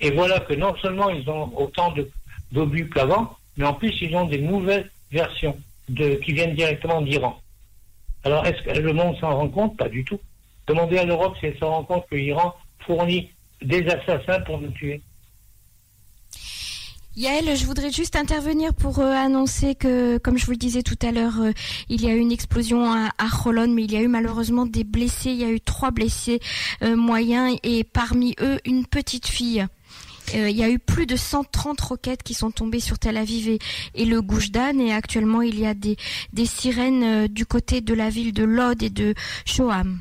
Et 0.00 0.12
voilà 0.12 0.38
que 0.38 0.54
non 0.54 0.74
seulement 0.76 1.10
ils 1.10 1.28
ont 1.28 1.52
autant 1.56 1.92
d'obus 2.52 2.88
qu'avant, 2.88 3.36
mais 3.56 3.64
en 3.64 3.74
plus 3.74 3.92
ils 4.00 4.14
ont 4.14 4.26
des 4.26 4.38
nouvelles 4.38 4.88
versions 5.10 5.56
qui 5.88 6.32
viennent 6.32 6.54
directement 6.54 7.02
d'Iran. 7.02 7.40
Alors 8.22 8.46
est-ce 8.46 8.62
que 8.62 8.78
le 8.78 8.92
monde 8.92 9.16
s'en 9.18 9.36
rend 9.36 9.48
compte? 9.48 9.76
Pas 9.76 9.88
du 9.88 10.04
tout. 10.04 10.20
Demandez 10.68 10.98
à 10.98 11.04
l'Europe 11.04 11.36
si 11.40 11.46
elle 11.46 11.58
s'en 11.58 11.70
rend 11.70 11.84
compte 11.84 12.06
que 12.08 12.14
l'Iran 12.14 12.54
fournit 12.80 13.30
des 13.62 13.86
assassins 13.86 14.40
pour 14.40 14.60
nous 14.60 14.70
tuer. 14.70 15.02
Yael, 17.16 17.56
je 17.56 17.64
voudrais 17.64 17.90
juste 17.90 18.14
intervenir 18.14 18.74
pour 18.74 18.98
euh, 18.98 19.10
annoncer 19.10 19.74
que, 19.74 20.18
comme 20.18 20.36
je 20.36 20.44
vous 20.44 20.50
le 20.50 20.58
disais 20.58 20.82
tout 20.82 20.98
à 21.00 21.12
l'heure, 21.12 21.40
euh, 21.40 21.52
il 21.88 22.04
y 22.04 22.10
a 22.10 22.14
eu 22.14 22.18
une 22.18 22.30
explosion 22.30 22.92
à, 22.92 23.08
à 23.16 23.52
mais 23.68 23.84
il 23.84 23.92
y 23.92 23.96
a 23.96 24.02
eu 24.02 24.08
malheureusement 24.08 24.66
des 24.66 24.84
blessés. 24.84 25.30
Il 25.30 25.38
y 25.38 25.44
a 25.44 25.50
eu 25.50 25.58
trois 25.58 25.90
blessés 25.90 26.40
euh, 26.82 26.94
moyens 26.94 27.56
et 27.62 27.84
parmi 27.84 28.34
eux 28.42 28.58
une 28.66 28.84
petite 28.84 29.28
fille. 29.28 29.64
il 30.34 30.50
y 30.50 30.62
a 30.62 30.68
eu 30.68 30.78
plus 30.78 31.06
de 31.06 31.16
130 31.16 31.80
roquettes 31.80 32.22
qui 32.22 32.34
sont 32.34 32.50
tombées 32.50 32.80
sur 32.80 32.98
Tel 32.98 33.16
Aviv 33.16 33.48
et, 33.94 34.04
le 34.04 34.20
Goujdan 34.20 34.78
et 34.78 34.92
actuellement 34.92 35.40
il 35.40 35.58
y 35.58 35.64
a 35.64 35.72
des, 35.72 35.96
des 36.34 36.44
sirènes 36.44 37.28
du 37.28 37.46
côté 37.46 37.80
de 37.80 37.94
la 37.94 38.10
ville 38.10 38.34
de 38.34 38.44
Lod 38.44 38.82
et 38.82 38.90
de 38.90 39.14
Shoham. 39.46 40.00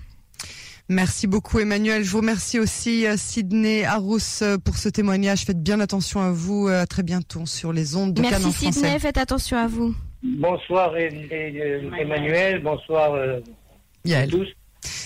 Merci 0.87 1.25
beaucoup 1.25 1.59
Emmanuel. 1.59 2.03
Je 2.03 2.11
vous 2.11 2.19
remercie 2.19 2.59
aussi 2.59 3.07
euh, 3.07 3.15
Sydney 3.17 3.83
Arous 3.83 4.19
euh, 4.43 4.57
pour 4.57 4.77
ce 4.77 4.87
témoignage. 4.87 5.41
Faites 5.41 5.61
bien 5.61 5.79
attention 5.79 6.21
à 6.21 6.29
vous. 6.31 6.67
Euh, 6.67 6.83
à 6.83 6.85
très 6.85 7.01
bientôt 7.01 7.45
sur 7.45 7.73
les 7.73 7.95
ondes 7.95 8.13
de 8.13 8.21
Merci 8.21 8.35
Canon 8.35 8.51
Sydney, 8.51 8.99
faites 8.99 9.17
attention 9.17 9.57
à 9.57 9.67
vous. 9.67 9.95
Bonsoir 10.21 10.95
Emmanuel, 10.97 12.61
bonsoir 12.61 13.15
à 13.15 14.27
tous. 14.27 14.47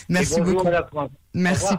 Merci 0.09 0.41
beaucoup. 0.41 0.67
Merci. 1.33 1.75